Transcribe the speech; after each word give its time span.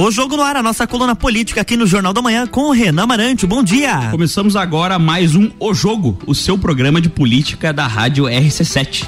O 0.00 0.12
Jogo 0.12 0.36
no 0.36 0.44
Ar, 0.44 0.54
a 0.54 0.62
nossa 0.62 0.86
coluna 0.86 1.16
política 1.16 1.60
aqui 1.60 1.76
no 1.76 1.84
Jornal 1.84 2.12
da 2.12 2.22
Manhã 2.22 2.46
com 2.46 2.68
o 2.68 2.70
Renan 2.70 3.04
Marante. 3.04 3.44
Bom 3.48 3.64
dia. 3.64 4.10
Começamos 4.12 4.54
agora 4.54 4.96
mais 4.96 5.34
um 5.34 5.50
O 5.58 5.74
Jogo, 5.74 6.16
o 6.24 6.36
seu 6.36 6.56
programa 6.56 7.00
de 7.00 7.08
política 7.08 7.72
da 7.72 7.84
Rádio 7.88 8.26
RC7. 8.26 9.04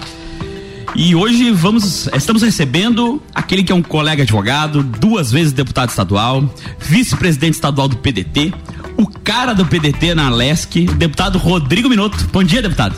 E 0.97 1.15
hoje 1.15 1.53
vamos, 1.53 2.09
estamos 2.09 2.43
recebendo 2.43 3.23
aquele 3.33 3.63
que 3.63 3.71
é 3.71 3.75
um 3.75 3.83
colega 3.83 4.25
advogado, 4.25 4.83
duas 4.83 5.31
vezes 5.31 5.53
deputado 5.53 5.91
estadual, 5.91 6.53
vice-presidente 6.81 7.55
estadual 7.55 7.87
do 7.87 7.97
PDT, 7.97 8.53
o 8.97 9.07
cara 9.07 9.55
do 9.55 9.65
PDT 9.65 10.17
na 10.17 10.29
LESC, 10.29 10.87
deputado 10.97 11.39
Rodrigo 11.39 11.89
Minuto. 11.89 12.29
Bom 12.33 12.43
dia, 12.43 12.61
deputado. 12.61 12.97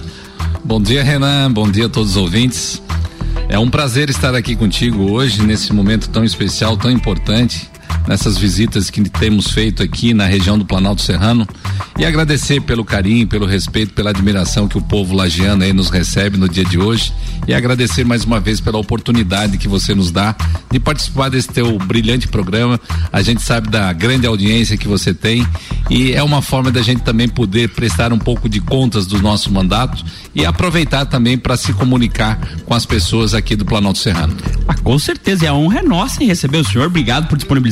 Bom 0.64 0.80
dia, 0.80 1.04
Renan. 1.04 1.52
Bom 1.52 1.70
dia 1.70 1.84
a 1.84 1.90
todos 1.90 2.12
os 2.12 2.16
ouvintes. 2.16 2.82
É 3.50 3.59
um 3.59 3.68
prazer 3.68 4.09
estar 4.09 4.34
aqui 4.34 4.56
contigo 4.56 5.11
hoje, 5.11 5.43
nesse 5.43 5.74
momento 5.74 6.09
tão 6.09 6.24
especial, 6.24 6.74
tão 6.79 6.90
importante 6.90 7.70
nessas 8.06 8.36
visitas 8.36 8.90
que 8.90 9.02
temos 9.09 9.48
feito 9.50 9.82
aqui 9.82 10.12
na 10.12 10.27
região 10.27 10.59
do 10.59 10.64
Planalto 10.64 11.02
Serrano 11.02 11.46
e 11.98 12.04
agradecer 12.04 12.60
pelo 12.60 12.84
carinho, 12.84 13.27
pelo 13.27 13.46
respeito, 13.46 13.95
pela 13.95 14.10
admiração 14.10 14.66
que 14.66 14.78
o 14.78 14.82
povo 14.82 15.14
lagiano 15.14 15.62
aí 15.62 15.73
nos 15.73 15.90
recebe 15.90 16.37
no 16.37 16.48
dia 16.48 16.64
de 16.64 16.78
hoje 16.78 17.12
e 17.46 17.54
agradecer 17.54 18.04
mais 18.04 18.24
uma 18.24 18.40
vez 18.40 18.60
pela 18.60 18.78
oportunidade 18.78 19.59
que 19.59 19.68
você 19.68 19.95
nos 19.95 20.10
dá 20.10 20.34
de 20.70 20.78
participar 20.78 21.28
desse 21.28 21.48
teu 21.48 21.78
brilhante 21.78 22.28
programa. 22.28 22.80
A 23.12 23.23
gente 23.23 23.42
sabe 23.42 23.68
da 23.68 23.92
grande 23.92 24.26
audiência 24.26 24.76
que 24.76 24.88
você 24.88 25.12
tem 25.12 25.46
e 25.90 26.12
é 26.12 26.23
uma 26.23 26.40
forma 26.40 26.70
da 26.70 26.82
gente 26.82 27.02
também 27.02 27.28
poder 27.28 27.68
prestar 27.70 28.12
um 28.12 28.18
pouco 28.18 28.48
de 28.48 28.60
contas 28.60 29.06
do 29.06 29.20
nosso 29.20 29.52
mandato 29.52 30.04
e 30.34 30.45
aproveitar 30.45 31.04
também 31.06 31.37
para 31.37 31.56
se 31.56 31.73
comunicar 31.73 32.38
com 32.64 32.74
as 32.74 32.87
pessoas 32.87 33.34
aqui 33.34 33.54
do 33.56 33.64
Planalto 33.64 33.98
Serrano. 33.98 34.34
Ah, 34.66 34.74
com 34.74 34.98
certeza, 34.98 35.46
é 35.46 35.48
a 35.48 35.54
honra 35.54 35.80
é 35.80 35.82
nossa 35.82 36.23
em 36.23 36.26
receber 36.26 36.59
o 36.59 36.64
senhor. 36.64 36.87
Obrigado 36.87 37.28
por 37.28 37.37
disponibilizar 37.37 37.71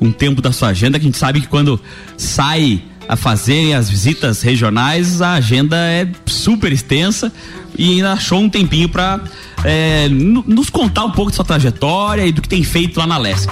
um 0.00 0.10
tempo 0.10 0.40
da 0.40 0.52
sua 0.52 0.68
agenda, 0.68 0.98
que 0.98 1.04
a 1.04 1.08
gente 1.08 1.18
sabe 1.18 1.40
que 1.40 1.46
quando 1.46 1.80
sai 2.16 2.82
a 3.08 3.16
fazer 3.16 3.74
as 3.74 3.90
visitas 3.90 4.40
regionais, 4.42 5.20
a 5.20 5.32
agenda 5.32 5.76
é 5.76 6.08
super 6.26 6.72
extensa 6.72 7.32
e 7.76 7.94
ainda 7.94 8.12
achou 8.12 8.40
um 8.40 8.48
tempinho 8.48 8.88
para 8.88 9.20
é, 9.64 10.08
nos 10.08 10.70
contar 10.70 11.04
um 11.04 11.10
pouco 11.10 11.30
de 11.30 11.36
sua 11.36 11.44
trajetória 11.44 12.26
e 12.26 12.32
do 12.32 12.40
que 12.40 12.48
tem 12.48 12.62
feito 12.62 12.98
lá 12.98 13.06
na 13.06 13.18
LESC. 13.18 13.50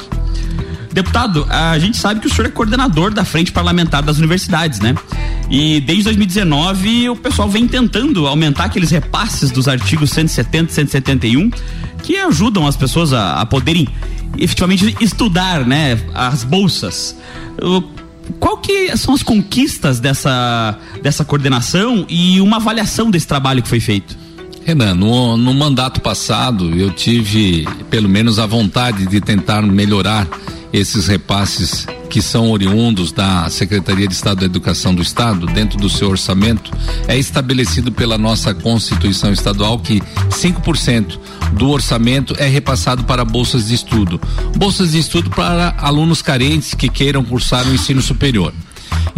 Deputado, 0.92 1.47
a 1.48 1.78
gente 1.78 1.97
sabe 1.97 2.20
que 2.20 2.27
o 2.27 2.30
senhor 2.30 2.48
é 2.48 2.50
coordenador 2.50 3.12
da 3.12 3.25
Frente 3.25 3.52
Parlamentar 3.52 4.02
das 4.02 4.19
Universidades, 4.19 4.80
né? 4.80 4.95
E 5.50 5.80
desde 5.80 6.05
2019 6.05 7.11
o 7.11 7.17
pessoal 7.17 7.48
vem 7.48 7.67
tentando 7.69 8.27
aumentar 8.27 8.64
aqueles 8.64 8.91
repasses 8.91 9.50
dos 9.50 9.69
artigos 9.69 10.11
170 10.11 10.70
e 10.70 10.75
171 10.75 11.50
que 12.03 12.17
ajudam 12.17 12.67
as 12.67 12.77
pessoas 12.77 13.13
a, 13.13 13.41
a 13.41 13.47
poderem 13.47 13.89
efetivamente 14.37 14.97
estudar, 15.01 15.67
né, 15.67 15.99
as 16.15 16.45
bolsas. 16.45 17.17
Qual 18.39 18.59
que 18.59 18.97
são 18.97 19.15
as 19.15 19.23
conquistas 19.23 20.01
dessa, 20.01 20.79
dessa 21.03 21.25
coordenação 21.25 22.05
e 22.09 22.41
uma 22.41 22.57
avaliação 22.57 23.11
desse 23.11 23.27
trabalho 23.27 23.63
que 23.63 23.69
foi 23.69 23.81
feito? 23.81 24.17
Renan, 24.65 24.95
no, 24.95 25.37
no 25.37 25.55
mandato 25.55 26.01
passado 26.01 26.71
eu 26.79 26.91
tive 26.91 27.67
pelo 27.89 28.09
menos 28.09 28.39
a 28.39 28.45
vontade 28.45 29.07
de 29.07 29.19
tentar 29.19 29.63
melhorar 29.63 30.29
esses 30.72 31.06
repasses 31.06 31.86
que 32.08 32.22
são 32.22 32.50
oriundos 32.50 33.12
da 33.12 33.48
Secretaria 33.50 34.06
de 34.06 34.14
Estado 34.14 34.41
da 34.41 34.47
Educação 34.47 34.94
do 34.94 35.02
Estado, 35.02 35.47
dentro 35.47 35.78
do 35.78 35.91
seu 35.91 36.08
orçamento, 36.08 36.70
é 37.06 37.19
estabelecido 37.19 37.92
pela 37.92 38.16
nossa 38.16 38.55
Constituição 38.55 39.33
Estadual 39.33 39.78
que 39.78 40.00
5% 40.30 41.19
do 41.52 41.69
orçamento 41.70 42.34
é 42.39 42.46
repassado 42.46 43.05
para 43.05 43.24
bolsas 43.24 43.69
de 43.69 43.74
estudo. 43.74 44.20
Bolsas 44.56 44.92
de 44.92 44.98
estudo 44.98 45.30
para 45.30 45.74
alunos 45.78 46.22
carentes 46.22 46.74
que 46.74 46.89
queiram 46.89 47.24
cursar 47.24 47.66
o 47.66 47.74
ensino 47.74 48.00
superior. 48.00 48.52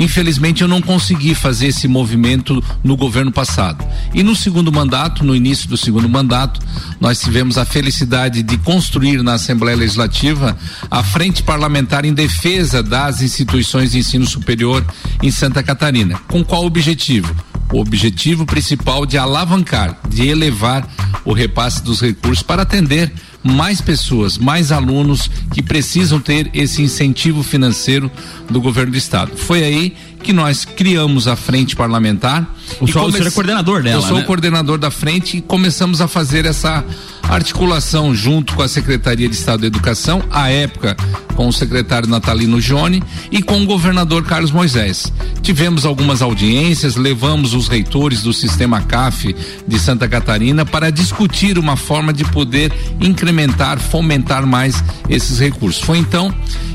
Infelizmente 0.00 0.62
eu 0.62 0.68
não 0.68 0.80
consegui 0.80 1.34
fazer 1.34 1.66
esse 1.66 1.86
movimento 1.86 2.64
no 2.82 2.96
governo 2.96 3.30
passado. 3.30 3.86
E 4.14 4.22
no 4.22 4.34
segundo 4.34 4.72
mandato, 4.72 5.22
no 5.22 5.36
início 5.36 5.68
do 5.68 5.76
segundo 5.76 6.08
mandato, 6.08 6.58
nós 6.98 7.20
tivemos 7.20 7.58
a 7.58 7.66
felicidade 7.66 8.42
de 8.42 8.56
construir 8.56 9.22
na 9.22 9.34
Assembleia 9.34 9.76
Legislativa 9.76 10.56
a 10.90 11.04
frente 11.04 11.42
parlamentar 11.42 12.06
em 12.06 12.14
defesa 12.14 12.82
das 12.82 13.20
instituições 13.20 13.92
de 13.92 13.98
ensino 13.98 14.26
superior 14.26 14.82
em 15.22 15.30
Santa 15.30 15.62
Catarina. 15.62 16.18
Com 16.28 16.42
qual 16.42 16.64
objetivo? 16.64 17.34
o 17.72 17.80
objetivo 17.80 18.44
principal 18.44 19.06
de 19.06 19.16
alavancar, 19.16 19.96
de 20.08 20.26
elevar 20.26 20.88
o 21.24 21.32
repasse 21.32 21.82
dos 21.82 22.00
recursos 22.00 22.42
para 22.42 22.62
atender 22.62 23.12
mais 23.42 23.80
pessoas, 23.80 24.36
mais 24.36 24.70
alunos 24.70 25.30
que 25.52 25.62
precisam 25.62 26.20
ter 26.20 26.50
esse 26.52 26.82
incentivo 26.82 27.42
financeiro 27.42 28.10
do 28.50 28.60
governo 28.60 28.92
do 28.92 28.98
estado. 28.98 29.36
Foi 29.36 29.64
aí 29.64 29.94
que 30.22 30.32
nós 30.32 30.64
criamos 30.64 31.26
a 31.26 31.36
frente 31.36 31.74
parlamentar. 31.74 32.54
O 32.80 32.86
senhor, 32.86 33.00
come... 33.00 33.08
o 33.08 33.12
senhor 33.12 33.26
é 33.26 33.30
coordenador 33.30 33.82
dela, 33.82 33.96
Eu 33.96 34.02
sou 34.02 34.16
né? 34.16 34.22
o 34.22 34.26
coordenador 34.26 34.78
da 34.78 34.90
frente 34.90 35.38
e 35.38 35.40
começamos 35.40 36.00
a 36.00 36.08
fazer 36.08 36.44
essa 36.46 36.84
articulação 37.28 38.14
junto 38.14 38.54
com 38.54 38.62
a 38.62 38.68
Secretaria 38.68 39.28
de 39.28 39.34
Estado 39.34 39.60
da 39.60 39.66
Educação, 39.66 40.22
à 40.30 40.50
época 40.50 40.96
com 41.34 41.48
o 41.48 41.52
secretário 41.52 42.08
Natalino 42.08 42.60
Jone 42.60 43.02
e 43.30 43.40
com 43.40 43.62
o 43.62 43.66
governador 43.66 44.24
Carlos 44.24 44.50
Moisés. 44.50 45.12
Tivemos 45.40 45.86
algumas 45.86 46.20
audiências, 46.20 46.96
levamos 46.96 47.54
os 47.54 47.68
reitores 47.68 48.22
do 48.22 48.32
sistema 48.32 48.82
CAF 48.82 49.34
de 49.66 49.78
Santa 49.78 50.08
Catarina 50.08 50.66
para 50.66 50.90
discutir 50.90 51.58
uma 51.58 51.76
forma 51.76 52.12
de 52.12 52.24
poder 52.24 52.72
incrementar, 53.00 53.78
fomentar 53.78 54.44
mais 54.46 54.82
esses 55.08 55.38
recursos. 55.38 55.82
Foi 55.82 55.98
então 55.98 56.34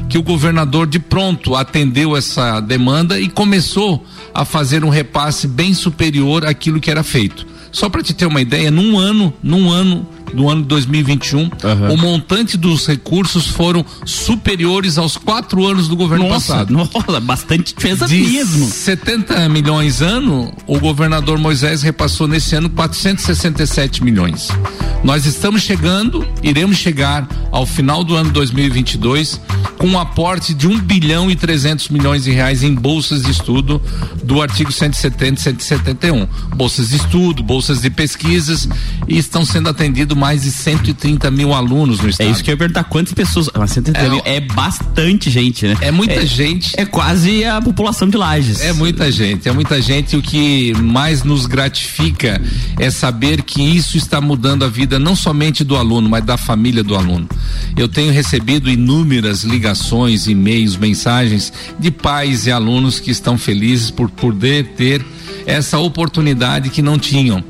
que 0.10 0.18
o 0.18 0.24
governador 0.24 0.88
de 0.88 1.00
pronto 1.00 1.56
atendeu 1.56 2.16
essa 2.16 2.60
demanda 2.60 3.20
e 3.20 3.28
começou 3.28 4.06
a 4.34 4.46
fazer 4.46 4.84
um 4.84 4.90
repasse 4.90 5.48
bem 5.48 5.74
superior 5.86 6.46
àquilo 6.46 6.80
que 6.80 6.90
era 6.90 7.04
feito. 7.04 7.46
Só 7.72 7.90
para 7.90 8.02
te 8.02 8.14
ter 8.14 8.26
uma 8.26 8.42
ideia, 8.42 8.72
num 8.72 8.98
ano, 8.98 9.34
num 9.44 9.70
ano 9.72 10.08
do 10.36 10.50
ano 10.50 10.62
de 10.62 10.68
2021, 10.68 11.40
uhum. 11.40 11.50
o 11.94 11.98
montante 11.98 12.58
dos 12.58 12.86
recursos 12.86 13.48
foram 13.48 13.86
superiores 14.06 14.98
aos 14.98 15.18
quatro 15.18 15.66
anos 15.66 15.88
do 15.88 15.96
governo 15.96 16.28
nossa, 16.28 16.54
passado. 16.54 16.74
Nossa, 16.74 17.20
bastante 17.20 17.74
diferença 17.74 18.08
de 18.08 18.18
mesmo. 18.18 18.66
70 18.68 19.48
milhões 19.50 20.02
ano, 20.02 20.54
o 20.68 20.80
governador 20.80 21.38
Moisés 21.38 21.82
repassou 21.82 22.28
nesse 22.28 22.56
ano 22.56 22.70
467 22.70 24.04
milhões. 24.04 24.50
Nós 25.04 25.26
estamos 25.26 25.62
chegando, 25.62 26.28
iremos 26.42 26.78
chegar 26.78 27.28
ao 27.52 27.66
final 27.66 28.04
do 28.04 28.16
ano 28.16 28.32
2022 28.32 29.40
com 29.78 29.88
um 29.88 30.00
aporte 30.00 30.54
de 30.54 30.68
1 30.68 30.80
bilhão 30.80 31.30
e 31.30 31.36
300 31.36 31.90
milhões 31.90 32.24
de 32.24 32.32
reais 32.32 32.64
em 32.64 32.74
bolsas 32.74 33.24
de 33.24 33.32
estudo 33.32 33.82
do 34.24 34.42
artigo 34.42 34.72
170 34.72 35.40
e 35.40 35.44
171. 35.44 36.28
Bolsas 36.56 36.90
de 36.90 36.96
estudo, 36.96 37.44
bolsas 37.44 37.82
de 37.82 37.90
pesquisas 37.90 38.68
e 39.08 39.18
estão 39.18 39.46
sendo 39.46 39.70
atendidos 39.70 40.18
mais 40.26 40.42
de 40.42 40.50
130 40.50 41.30
mil 41.30 41.54
alunos 41.54 42.00
no 42.00 42.10
estado. 42.10 42.28
É 42.28 42.32
isso 42.32 42.44
que 42.44 42.50
eu 42.50 42.54
ia 42.54 42.58
perguntar, 42.58 42.84
quantas 42.86 43.14
pessoas? 43.14 43.48
Ah, 43.54 43.68
130 43.68 44.00
é, 44.00 44.10
mil 44.10 44.22
é 44.26 44.40
bastante 44.40 45.30
gente, 45.30 45.68
né? 45.68 45.78
É 45.82 45.92
muita 45.92 46.16
é, 46.16 46.26
gente. 46.26 46.74
É 46.78 46.84
quase 46.84 47.46
a 47.46 47.62
população 47.62 48.10
de 48.10 48.18
Lages. 48.18 48.60
É 48.60 48.74
muita 48.74 49.12
gente, 49.12 49.48
é 49.48 49.52
muita 49.52 49.80
gente. 49.80 50.18
O 50.18 50.24
que 50.24 50.74
mais 50.82 51.24
nos 51.24 51.46
gratifica 51.46 52.42
é 52.80 52.90
saber 52.90 53.44
que 53.44 53.62
isso 53.62 53.98
está 53.98 54.20
mudando 54.20 54.66
a 54.66 54.68
vida 54.68 54.98
não 54.98 55.16
somente 55.16 55.64
do 55.64 55.76
aluno, 55.76 56.10
mas 56.10 56.26
da 56.26 56.38
família 56.38 56.84
do 56.84 56.96
aluno. 56.96 57.30
Eu 57.78 57.88
tenho 57.88 58.12
recebido 58.12 58.68
inúmeras 58.68 59.44
ligações, 59.44 60.26
e-mails, 60.26 60.76
mensagens 60.76 61.54
de 61.78 61.92
pais 61.92 62.48
e 62.48 62.52
alunos 62.52 63.00
que 63.00 63.12
estão 63.12 63.38
felizes 63.38 63.92
por 63.92 64.10
poder 64.10 64.70
ter 64.76 65.06
essa 65.46 65.78
oportunidade 65.78 66.72
que 66.72 66.82
não 66.82 66.98
tinham 66.98 67.44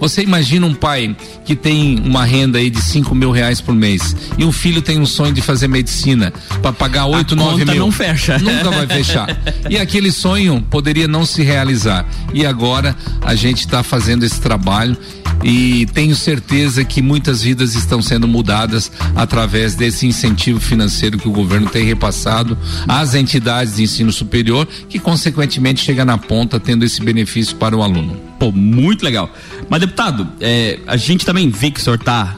você 0.00 0.22
imagina 0.22 0.66
um 0.66 0.74
pai 0.74 1.16
que 1.44 1.54
tem 1.54 2.00
uma 2.00 2.24
renda 2.24 2.58
aí 2.58 2.70
de 2.70 2.80
5 2.80 3.14
mil 3.14 3.30
reais 3.30 3.60
por 3.60 3.74
mês 3.74 4.16
e 4.38 4.44
um 4.44 4.52
filho 4.52 4.82
tem 4.82 5.00
um 5.00 5.06
sonho 5.06 5.32
de 5.32 5.40
fazer 5.40 5.68
medicina 5.68 6.32
para 6.62 6.72
pagar 6.72 7.06
8, 7.06 7.34
9 7.36 7.64
mil. 7.64 7.74
não 7.76 7.92
fecha. 7.92 8.38
Nunca 8.40 8.70
vai 8.70 8.86
fechar. 8.86 9.28
E 9.68 9.78
aquele 9.78 10.10
sonho 10.10 10.62
poderia 10.70 11.08
não 11.08 11.24
se 11.24 11.42
realizar. 11.42 12.06
E 12.32 12.44
agora 12.44 12.94
a 13.22 13.34
gente 13.34 13.60
está 13.60 13.82
fazendo 13.82 14.24
esse 14.24 14.40
trabalho 14.40 14.96
e 15.42 15.86
tenho 15.86 16.14
certeza 16.14 16.84
que 16.84 17.02
muitas 17.02 17.42
vidas 17.42 17.74
estão 17.74 18.00
sendo 18.00 18.26
mudadas 18.26 18.90
através 19.14 19.74
desse 19.74 20.06
incentivo 20.06 20.60
financeiro 20.60 21.18
que 21.18 21.28
o 21.28 21.32
governo 21.32 21.68
tem 21.68 21.84
repassado 21.84 22.56
às 22.88 23.14
entidades 23.14 23.76
de 23.76 23.82
ensino 23.82 24.12
superior, 24.12 24.66
que 24.88 24.98
consequentemente 24.98 25.84
chega 25.84 26.04
na 26.04 26.18
ponta 26.18 26.58
tendo 26.58 26.84
esse 26.84 27.02
benefício 27.02 27.56
para 27.56 27.76
o 27.76 27.82
aluno. 27.82 28.25
Pô, 28.38 28.52
muito 28.52 29.04
legal. 29.04 29.30
Mas 29.68 29.80
deputado, 29.80 30.28
é, 30.40 30.78
a 30.86 30.96
gente 30.96 31.24
também 31.24 31.48
vê 31.48 31.70
que 31.70 31.80
o 31.80 31.82
senhor 31.82 31.96
está 31.96 32.36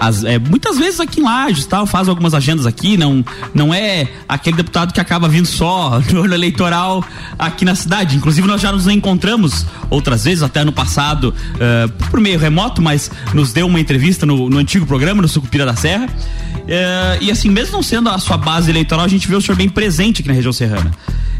as, 0.00 0.24
é, 0.24 0.38
muitas 0.38 0.78
vezes 0.78 0.98
aqui 0.98 1.20
em 1.20 1.22
Lages, 1.22 1.66
tal, 1.66 1.84
faz 1.84 2.08
algumas 2.08 2.32
agendas 2.32 2.64
aqui, 2.64 2.96
não, 2.96 3.22
não 3.54 3.72
é 3.74 4.08
aquele 4.26 4.56
deputado 4.56 4.94
que 4.94 5.00
acaba 5.00 5.28
vindo 5.28 5.46
só 5.46 6.00
no 6.10 6.22
ano 6.24 6.34
eleitoral 6.34 7.04
aqui 7.38 7.66
na 7.66 7.74
cidade. 7.74 8.16
Inclusive 8.16 8.48
nós 8.48 8.62
já 8.62 8.72
nos 8.72 8.86
encontramos 8.86 9.66
outras 9.90 10.24
vezes, 10.24 10.42
até 10.42 10.64
no 10.64 10.72
passado, 10.72 11.34
uh, 11.54 12.08
por 12.10 12.18
meio 12.18 12.38
remoto, 12.38 12.80
mas 12.80 13.10
nos 13.34 13.52
deu 13.52 13.66
uma 13.66 13.78
entrevista 13.78 14.24
no, 14.24 14.48
no 14.48 14.56
antigo 14.56 14.86
programa, 14.86 15.20
no 15.20 15.28
Sucupira 15.28 15.66
da 15.66 15.76
Serra. 15.76 16.06
Uh, 16.06 17.22
e 17.22 17.30
assim, 17.30 17.50
mesmo 17.50 17.72
não 17.72 17.82
sendo 17.82 18.08
a 18.08 18.18
sua 18.18 18.38
base 18.38 18.70
eleitoral, 18.70 19.04
a 19.04 19.08
gente 19.08 19.28
vê 19.28 19.36
o 19.36 19.40
senhor 19.40 19.56
bem 19.56 19.68
presente 19.68 20.22
aqui 20.22 20.28
na 20.28 20.34
região 20.34 20.52
serrana. 20.52 20.90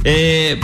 É, 0.04 0.58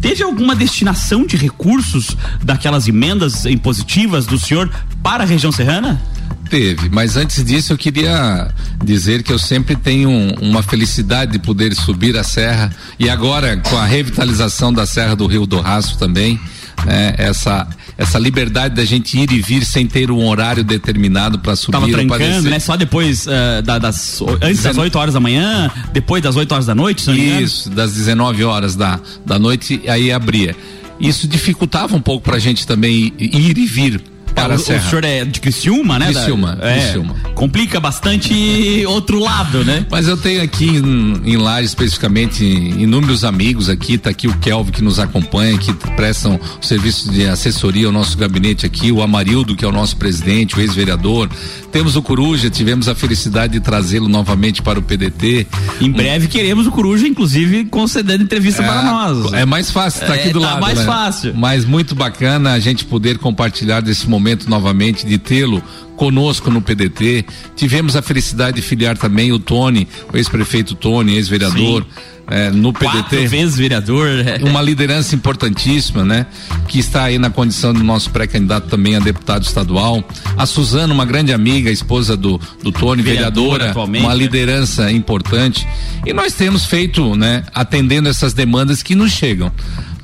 teve 0.00 0.22
alguma 0.22 0.54
destinação 0.54 1.26
de 1.26 1.36
recursos 1.36 2.16
daquelas 2.42 2.88
emendas 2.88 3.46
impositivas 3.46 4.26
do 4.26 4.38
senhor 4.38 4.70
para 5.02 5.24
a 5.24 5.26
região 5.26 5.52
serrana? 5.52 6.00
Teve, 6.48 6.88
mas 6.88 7.16
antes 7.16 7.44
disso 7.44 7.72
eu 7.72 7.78
queria 7.78 8.48
dizer 8.84 9.22
que 9.22 9.32
eu 9.32 9.38
sempre 9.38 9.74
tenho 9.74 10.10
uma 10.40 10.62
felicidade 10.62 11.32
de 11.32 11.38
poder 11.40 11.74
subir 11.74 12.16
a 12.16 12.22
serra 12.22 12.70
e 12.98 13.10
agora 13.10 13.56
com 13.56 13.76
a 13.76 13.84
revitalização 13.84 14.72
da 14.72 14.86
Serra 14.86 15.16
do 15.16 15.26
Rio 15.26 15.44
do 15.44 15.60
Rastro 15.60 15.98
também, 15.98 16.38
né, 16.84 17.14
essa 17.18 17.66
essa 17.98 18.18
liberdade 18.18 18.74
da 18.74 18.84
gente 18.84 19.18
ir 19.18 19.32
e 19.32 19.40
vir 19.40 19.64
sem 19.64 19.86
ter 19.86 20.10
um 20.10 20.26
horário 20.26 20.62
determinado 20.62 21.38
para 21.38 21.56
subir. 21.56 21.72
Tava 21.72 21.88
trancando, 21.88 22.50
né? 22.50 22.58
Só 22.58 22.76
depois 22.76 23.26
uh, 23.26 23.62
da, 23.64 23.78
das 23.78 24.20
antes 24.42 24.62
das 24.62 24.76
8 24.76 24.98
horas 24.98 25.14
da 25.14 25.20
manhã, 25.20 25.70
depois 25.92 26.22
das 26.22 26.36
8 26.36 26.52
horas 26.52 26.66
da 26.66 26.74
noite, 26.74 27.10
Isso, 27.10 27.70
das 27.70 27.94
19 27.94 28.44
horas 28.44 28.76
da, 28.76 29.00
da 29.24 29.38
noite 29.38 29.80
aí 29.88 30.12
abria. 30.12 30.54
Isso 31.00 31.28
dificultava 31.28 31.94
um 31.94 32.00
pouco 32.00 32.24
para 32.24 32.36
a 32.36 32.40
gente 32.40 32.66
também 32.66 33.12
ir 33.18 33.58
e 33.58 33.66
vir 33.66 34.00
para 34.36 34.52
é, 34.52 34.56
o, 34.56 34.60
o 34.60 34.62
senhor 34.62 35.04
é 35.04 35.24
de 35.24 35.40
Criciúma, 35.40 35.98
né? 35.98 36.12
Criciúma, 36.12 36.54
da, 36.54 36.70
é, 36.70 36.78
Criciúma. 36.78 37.14
Complica 37.34 37.80
bastante 37.80 38.84
outro 38.86 39.18
lado, 39.18 39.64
né? 39.64 39.86
Mas 39.90 40.06
eu 40.06 40.16
tenho 40.16 40.42
aqui 40.42 40.66
em, 40.66 41.22
em 41.24 41.36
Laje 41.38 41.66
especificamente 41.66 42.44
inúmeros 42.44 43.24
amigos 43.24 43.70
aqui, 43.70 43.96
tá 43.96 44.10
aqui 44.10 44.28
o 44.28 44.36
Kelvin 44.36 44.72
que 44.72 44.84
nos 44.84 44.98
acompanha, 44.98 45.56
que 45.56 45.72
prestam 45.96 46.38
o 46.60 46.64
serviço 46.64 47.10
de 47.10 47.26
assessoria 47.26 47.86
ao 47.86 47.92
nosso 47.92 48.16
gabinete 48.18 48.66
aqui, 48.66 48.92
o 48.92 49.02
Amarildo 49.02 49.56
que 49.56 49.64
é 49.64 49.68
o 49.68 49.72
nosso 49.72 49.96
presidente, 49.96 50.54
o 50.54 50.60
ex-vereador. 50.60 51.30
Temos 51.72 51.96
o 51.96 52.02
Coruja, 52.02 52.50
tivemos 52.50 52.88
a 52.88 52.94
felicidade 52.94 53.54
de 53.54 53.60
trazê-lo 53.60 54.08
novamente 54.08 54.62
para 54.62 54.78
o 54.78 54.82
PDT. 54.82 55.46
Em 55.80 55.90
breve 55.90 56.26
um... 56.26 56.28
queremos 56.28 56.66
o 56.66 56.70
Coruja, 56.70 57.06
inclusive, 57.06 57.64
concedendo 57.66 58.22
entrevista 58.22 58.62
é, 58.62 58.66
para 58.66 58.82
nós. 58.82 59.32
É 59.32 59.44
mais 59.46 59.70
fácil, 59.70 60.06
tá 60.06 60.14
aqui 60.14 60.30
do 60.30 60.40
tá 60.40 60.46
lado. 60.52 60.60
mais 60.60 60.78
né? 60.78 60.84
fácil. 60.84 61.34
Mas 61.34 61.64
muito 61.64 61.94
bacana 61.94 62.52
a 62.52 62.58
gente 62.58 62.84
poder 62.84 63.18
compartilhar 63.18 63.80
desse 63.80 64.08
momento 64.08 64.25
momento 64.26 64.50
novamente 64.50 65.06
de 65.06 65.18
tê-lo 65.18 65.62
conosco 65.96 66.50
no 66.50 66.60
PDT. 66.60 67.24
Tivemos 67.54 67.94
a 67.94 68.02
felicidade 68.02 68.56
de 68.56 68.62
filiar 68.62 68.98
também 68.98 69.32
o 69.32 69.38
Tony, 69.38 69.86
o 70.12 70.16
ex-prefeito 70.16 70.74
Tony, 70.74 71.14
ex-vereador. 71.14 71.86
É, 72.28 72.50
no 72.50 72.72
PDT. 72.72 72.92
Quatro 72.92 73.28
vezes 73.28 73.56
vereador. 73.56 74.08
É. 74.08 74.38
Uma 74.42 74.60
liderança 74.60 75.14
importantíssima, 75.14 76.04
né? 76.04 76.26
Que 76.66 76.80
está 76.80 77.04
aí 77.04 77.18
na 77.18 77.30
condição 77.30 77.72
do 77.72 77.84
nosso 77.84 78.10
pré-candidato 78.10 78.66
também 78.66 78.96
a 78.96 78.98
deputado 78.98 79.44
estadual. 79.44 80.02
A 80.36 80.44
Suzana, 80.44 80.92
uma 80.92 81.04
grande 81.04 81.32
amiga, 81.32 81.70
esposa 81.70 82.16
do, 82.16 82.40
do 82.64 82.72
Tony, 82.72 83.00
vereadora, 83.00 83.72
vereadora 83.72 84.00
uma 84.00 84.12
liderança 84.12 84.90
importante. 84.90 85.68
E 86.04 86.12
nós 86.12 86.32
temos 86.32 86.64
feito, 86.64 87.14
né? 87.14 87.44
Atendendo 87.54 88.08
essas 88.08 88.32
demandas 88.32 88.82
que 88.82 88.96
nos 88.96 89.12
chegam. 89.12 89.52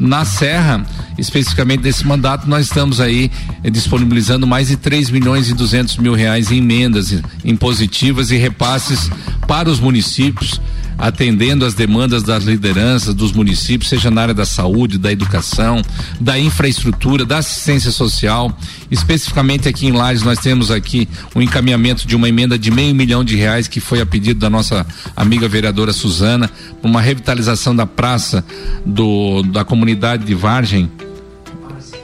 Na 0.03 0.25
Serra, 0.25 0.85
especificamente 1.17 1.85
nesse 1.85 2.05
mandato, 2.05 2.49
nós 2.49 2.67
estamos 2.67 3.01
aí 3.01 3.31
eh, 3.63 3.71
disponibilizando 3.71 4.49
mais 4.49 4.67
de 4.67 4.77
3 4.77 5.11
milhões 5.11 5.49
e 5.49 5.55
200 5.55 5.97
mil 5.99 6.13
reais 6.13 6.51
em 6.51 6.59
emendas 6.59 7.23
impositivas 7.45 8.33
e 8.33 8.37
repasses 8.37 9.09
para 9.47 9.71
os 9.71 9.79
municípios 9.79 10.61
atendendo 10.99 11.65
às 11.65 11.75
demandas 11.75 12.23
das 12.23 12.45
lideranças 12.45 13.15
dos 13.15 13.33
municípios, 13.33 13.89
seja 13.89 14.11
na 14.11 14.23
área 14.23 14.35
da 14.35 14.45
saúde, 14.45 14.99
da 14.99 15.11
educação, 15.11 15.83
da 16.21 16.39
infraestrutura, 16.39 17.25
da 17.25 17.39
assistência 17.39 17.91
social. 17.91 18.57
Especificamente 18.91 19.69
aqui 19.69 19.87
em 19.87 19.93
Lages 19.93 20.23
nós 20.23 20.39
temos 20.39 20.71
aqui 20.71 21.09
o 21.35 21.39
um 21.39 21.43
encaminhamento 21.43 22.07
de 22.07 22.15
uma 22.15 22.29
emenda 22.29 22.59
de 22.59 22.71
meio 22.71 22.95
milhão 22.95 23.25
de 23.25 23.37
reais 23.37 23.69
que 23.69 23.81
foi 23.81 24.01
a 24.01 24.07
pedido 24.07 24.41
da 24.41 24.51
nossa 24.51 24.87
amiga 25.17 25.49
vereadora 25.49 25.93
Suzana, 25.93 26.51
uma 26.83 27.01
revitalização 27.01 27.75
da 27.75 27.87
praça 27.87 28.45
do 28.85 29.43
da 29.43 29.65
comunidade 29.65 30.25
de 30.25 30.35
Vargem, 30.35 30.91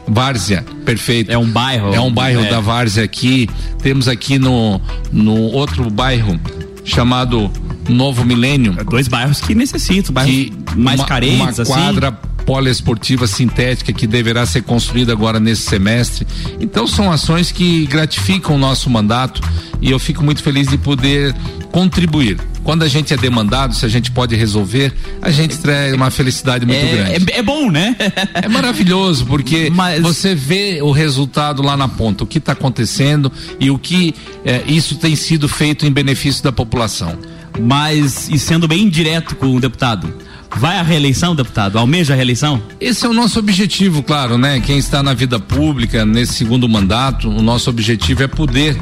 Várzea, 0.08 0.64
perfeito. 0.84 1.30
É 1.30 1.36
um 1.36 1.48
bairro. 1.48 1.94
É 1.94 2.00
um 2.00 2.10
bairro 2.10 2.44
é. 2.44 2.48
da 2.48 2.60
Várzea 2.60 3.04
aqui. 3.04 3.48
Temos 3.82 4.08
aqui 4.08 4.38
no, 4.38 4.80
no 5.12 5.36
outro 5.36 5.90
bairro 5.90 6.40
chamado 6.84 7.50
Novo 7.88 8.24
Milênio. 8.24 8.74
É 8.78 8.84
dois 8.84 9.08
bairros 9.08 9.40
que 9.40 9.54
necessitam, 9.54 10.12
bairros 10.12 10.34
que 10.34 10.52
mais 10.76 11.00
uma, 11.00 11.06
carentes, 11.06 11.40
uma 11.40 11.62
assim. 11.62 11.72
quadra 11.72 12.12
poliesportiva 12.48 13.26
sintética 13.26 13.92
que 13.92 14.06
deverá 14.06 14.46
ser 14.46 14.62
construída 14.62 15.12
agora 15.12 15.38
nesse 15.38 15.62
semestre. 15.62 16.26
Então 16.58 16.86
são 16.86 17.12
ações 17.12 17.52
que 17.52 17.84
gratificam 17.84 18.56
o 18.56 18.58
nosso 18.58 18.88
mandato 18.88 19.42
e 19.82 19.90
eu 19.90 19.98
fico 19.98 20.24
muito 20.24 20.42
feliz 20.42 20.66
de 20.66 20.78
poder 20.78 21.34
contribuir. 21.70 22.38
Quando 22.64 22.84
a 22.84 22.88
gente 22.88 23.12
é 23.12 23.18
demandado, 23.18 23.74
se 23.74 23.84
a 23.84 23.88
gente 23.88 24.10
pode 24.10 24.34
resolver, 24.34 24.94
a 25.20 25.30
gente 25.30 25.58
traz 25.58 25.92
uma 25.92 26.10
felicidade 26.10 26.64
muito 26.64 26.84
é, 26.84 26.90
grande. 26.90 27.32
É, 27.32 27.38
é, 27.38 27.42
bom, 27.42 27.70
né? 27.70 27.94
é 28.32 28.48
maravilhoso, 28.48 29.26
porque 29.26 29.70
Mas... 29.70 30.02
você 30.02 30.34
vê 30.34 30.80
o 30.80 30.90
resultado 30.90 31.62
lá 31.62 31.76
na 31.76 31.86
ponta, 31.88 32.24
o 32.24 32.26
que 32.26 32.38
está 32.38 32.52
acontecendo 32.52 33.30
e 33.60 33.70
o 33.70 33.78
que 33.78 34.14
é, 34.44 34.62
isso 34.66 34.96
tem 34.96 35.14
sido 35.14 35.48
feito 35.48 35.84
em 35.84 35.92
benefício 35.92 36.42
da 36.42 36.50
população. 36.50 37.18
Mas, 37.60 38.28
e 38.28 38.38
sendo 38.38 38.68
bem 38.68 38.88
direto 38.88 39.36
com 39.36 39.54
o 39.54 39.60
deputado, 39.60 40.12
Vai 40.56 40.78
à 40.78 40.82
reeleição, 40.82 41.36
deputado? 41.36 41.78
Almeja 41.78 42.14
a 42.14 42.16
reeleição? 42.16 42.60
Esse 42.80 43.04
é 43.04 43.08
o 43.08 43.12
nosso 43.12 43.38
objetivo, 43.38 44.02
claro, 44.02 44.38
né? 44.38 44.58
Quem 44.60 44.78
está 44.78 45.02
na 45.02 45.12
vida 45.12 45.38
pública 45.38 46.06
nesse 46.06 46.32
segundo 46.34 46.66
mandato, 46.68 47.28
o 47.28 47.42
nosso 47.42 47.68
objetivo 47.68 48.22
é 48.22 48.26
poder, 48.26 48.76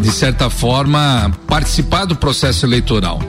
de 0.00 0.10
certa 0.10 0.50
forma, 0.50 1.30
participar 1.46 2.04
do 2.04 2.16
processo 2.16 2.66
eleitoral 2.66 3.22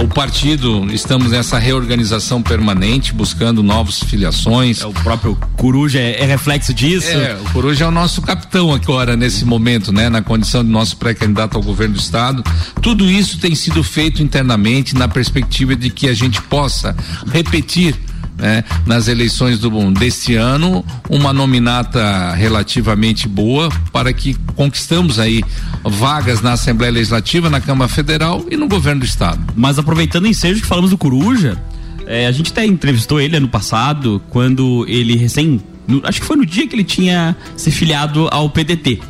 o 0.00 0.08
partido, 0.08 0.92
estamos 0.92 1.30
nessa 1.30 1.58
reorganização 1.58 2.42
permanente, 2.42 3.12
buscando 3.12 3.62
novas 3.62 4.00
filiações. 4.00 4.80
É, 4.80 4.86
o 4.86 4.92
próprio 4.92 5.36
Coruja 5.56 5.98
é, 5.98 6.22
é, 6.22 6.24
reflexo 6.24 6.74
disso? 6.74 7.10
É, 7.10 7.36
o 7.36 7.52
Coruja 7.52 7.84
é 7.84 7.88
o 7.88 7.90
nosso 7.90 8.20
capitão 8.22 8.72
agora, 8.72 9.16
nesse 9.16 9.44
momento, 9.44 9.92
né? 9.92 10.08
Na 10.08 10.22
condição 10.22 10.64
de 10.64 10.70
nosso 10.70 10.96
pré-candidato 10.96 11.56
ao 11.56 11.62
governo 11.62 11.94
do 11.94 12.00
estado. 12.00 12.42
Tudo 12.80 13.10
isso 13.10 13.38
tem 13.38 13.54
sido 13.54 13.82
feito 13.84 14.22
internamente 14.22 14.94
na 14.94 15.06
perspectiva 15.06 15.76
de 15.76 15.90
que 15.90 16.08
a 16.08 16.14
gente 16.14 16.40
possa 16.42 16.96
repetir 17.30 17.94
né, 18.42 18.64
nas 18.84 19.06
eleições 19.06 19.60
do 19.60 19.70
deste 19.92 20.34
ano 20.34 20.84
uma 21.08 21.32
nominata 21.32 22.32
relativamente 22.32 23.28
boa 23.28 23.68
para 23.92 24.12
que 24.12 24.34
conquistamos 24.56 25.20
aí 25.20 25.44
vagas 25.84 26.42
na 26.42 26.54
Assembleia 26.54 26.92
Legislativa, 26.92 27.48
na 27.48 27.60
Câmara 27.60 27.88
Federal 27.88 28.44
e 28.50 28.56
no 28.56 28.66
governo 28.66 29.00
do 29.00 29.06
estado. 29.06 29.40
Mas 29.56 29.78
aproveitando 29.78 30.24
o 30.24 30.26
ensejo 30.26 30.60
que 30.60 30.66
falamos 30.66 30.90
do 30.90 30.98
Coruja, 30.98 31.56
é, 32.04 32.26
a 32.26 32.32
gente 32.32 32.50
até 32.50 32.66
entrevistou 32.66 33.20
ele 33.20 33.36
ano 33.36 33.48
passado 33.48 34.20
quando 34.28 34.84
ele 34.88 35.16
recém, 35.16 35.60
no, 35.86 36.02
acho 36.04 36.20
que 36.20 36.26
foi 36.26 36.36
no 36.36 36.44
dia 36.44 36.66
que 36.66 36.74
ele 36.74 36.84
tinha 36.84 37.36
se 37.56 37.70
filiado 37.70 38.28
ao 38.32 38.50
PDT. 38.50 39.00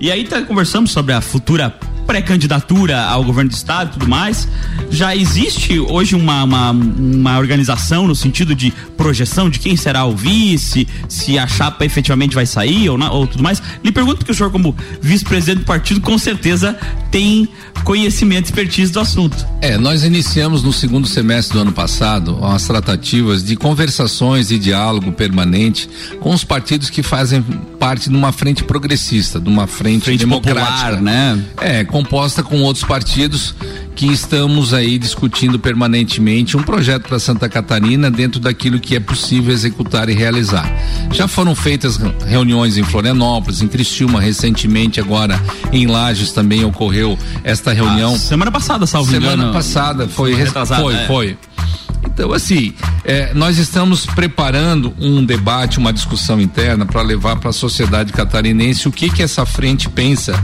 E 0.00 0.10
aí 0.10 0.24
tá, 0.24 0.40
conversamos 0.42 0.90
sobre 0.90 1.12
a 1.12 1.20
futura 1.20 1.78
pré-candidatura 2.06 3.02
ao 3.02 3.24
governo 3.24 3.50
do 3.50 3.54
estado 3.54 3.88
e 3.88 3.92
tudo 3.94 4.08
mais. 4.08 4.48
Já 4.90 5.14
existe 5.16 5.78
hoje 5.78 6.14
uma, 6.14 6.44
uma, 6.44 6.70
uma, 6.70 7.38
organização 7.38 8.06
no 8.06 8.14
sentido 8.14 8.54
de 8.54 8.72
projeção 8.96 9.48
de 9.48 9.58
quem 9.58 9.76
será 9.76 10.04
o 10.04 10.14
vice, 10.14 10.86
se 11.08 11.38
a 11.38 11.46
chapa 11.46 11.84
efetivamente 11.84 12.34
vai 12.34 12.46
sair 12.46 12.88
ou, 12.88 12.98
não, 12.98 13.10
ou 13.12 13.26
tudo 13.26 13.42
mais. 13.42 13.62
Lhe 13.82 13.92
pergunto 13.92 14.18
porque 14.18 14.32
o 14.32 14.34
senhor, 14.34 14.50
como 14.50 14.76
vice-presidente 15.00 15.60
do 15.60 15.64
partido, 15.64 16.00
com 16.00 16.18
certeza 16.18 16.76
tem 17.10 17.48
conhecimento 17.84 18.46
e 18.46 18.48
expertise 18.48 18.92
do 18.92 19.00
assunto. 19.00 19.46
É, 19.60 19.76
nós 19.76 20.04
iniciamos 20.04 20.62
no 20.62 20.72
segundo 20.72 21.06
semestre 21.06 21.54
do 21.54 21.62
ano 21.62 21.72
passado 21.72 22.38
as 22.44 22.66
tratativas 22.66 23.42
de 23.44 23.56
conversações 23.56 24.50
e 24.50 24.58
diálogo 24.58 25.12
permanente 25.12 25.88
com 26.20 26.30
os 26.30 26.44
partidos 26.44 26.90
que 26.90 27.02
fazem 27.02 27.42
parte 27.78 28.08
de 28.08 28.16
uma 28.16 28.32
frente 28.32 28.62
progressista, 28.62 29.40
de 29.40 29.48
uma 29.48 29.66
frente, 29.66 30.04
frente 30.04 30.20
democrática, 30.20 30.90
popular, 30.90 31.02
né? 31.02 31.44
É, 31.60 31.84
composta 31.92 32.42
com 32.42 32.62
outros 32.62 32.84
partidos 32.84 33.54
que 33.94 34.06
estamos 34.06 34.72
aí 34.72 34.98
discutindo 34.98 35.58
permanentemente 35.58 36.56
um 36.56 36.62
projeto 36.62 37.06
para 37.06 37.18
Santa 37.18 37.50
Catarina 37.50 38.10
dentro 38.10 38.40
daquilo 38.40 38.80
que 38.80 38.96
é 38.96 39.00
possível 39.00 39.52
executar 39.52 40.08
e 40.08 40.14
realizar. 40.14 40.66
Já 41.12 41.28
foram 41.28 41.54
feitas 41.54 41.98
reuniões 42.26 42.78
em 42.78 42.82
Florianópolis, 42.82 43.60
em 43.60 43.68
Criciúma, 43.68 44.20
recentemente 44.20 44.98
agora 44.98 45.38
em 45.70 45.86
Lages 45.86 46.32
também 46.32 46.64
ocorreu 46.64 47.18
esta 47.44 47.72
reunião. 47.72 48.14
Ah, 48.14 48.18
semana 48.18 48.50
passada, 48.50 48.86
salvo 48.86 49.10
Semana 49.10 49.34
engano, 49.34 49.52
passada 49.52 50.08
foi 50.08 50.34
foi, 50.80 50.94
é. 50.94 51.06
foi. 51.06 51.38
Então, 52.12 52.32
assim, 52.32 52.74
é, 53.04 53.32
nós 53.32 53.56
estamos 53.56 54.04
preparando 54.04 54.94
um 55.00 55.24
debate, 55.24 55.78
uma 55.78 55.92
discussão 55.92 56.38
interna 56.40 56.84
para 56.84 57.00
levar 57.00 57.36
para 57.36 57.48
a 57.50 57.52
sociedade 57.52 58.12
catarinense 58.12 58.86
o 58.86 58.92
que 58.92 59.08
que 59.08 59.22
essa 59.22 59.46
frente 59.46 59.88
pensa 59.88 60.34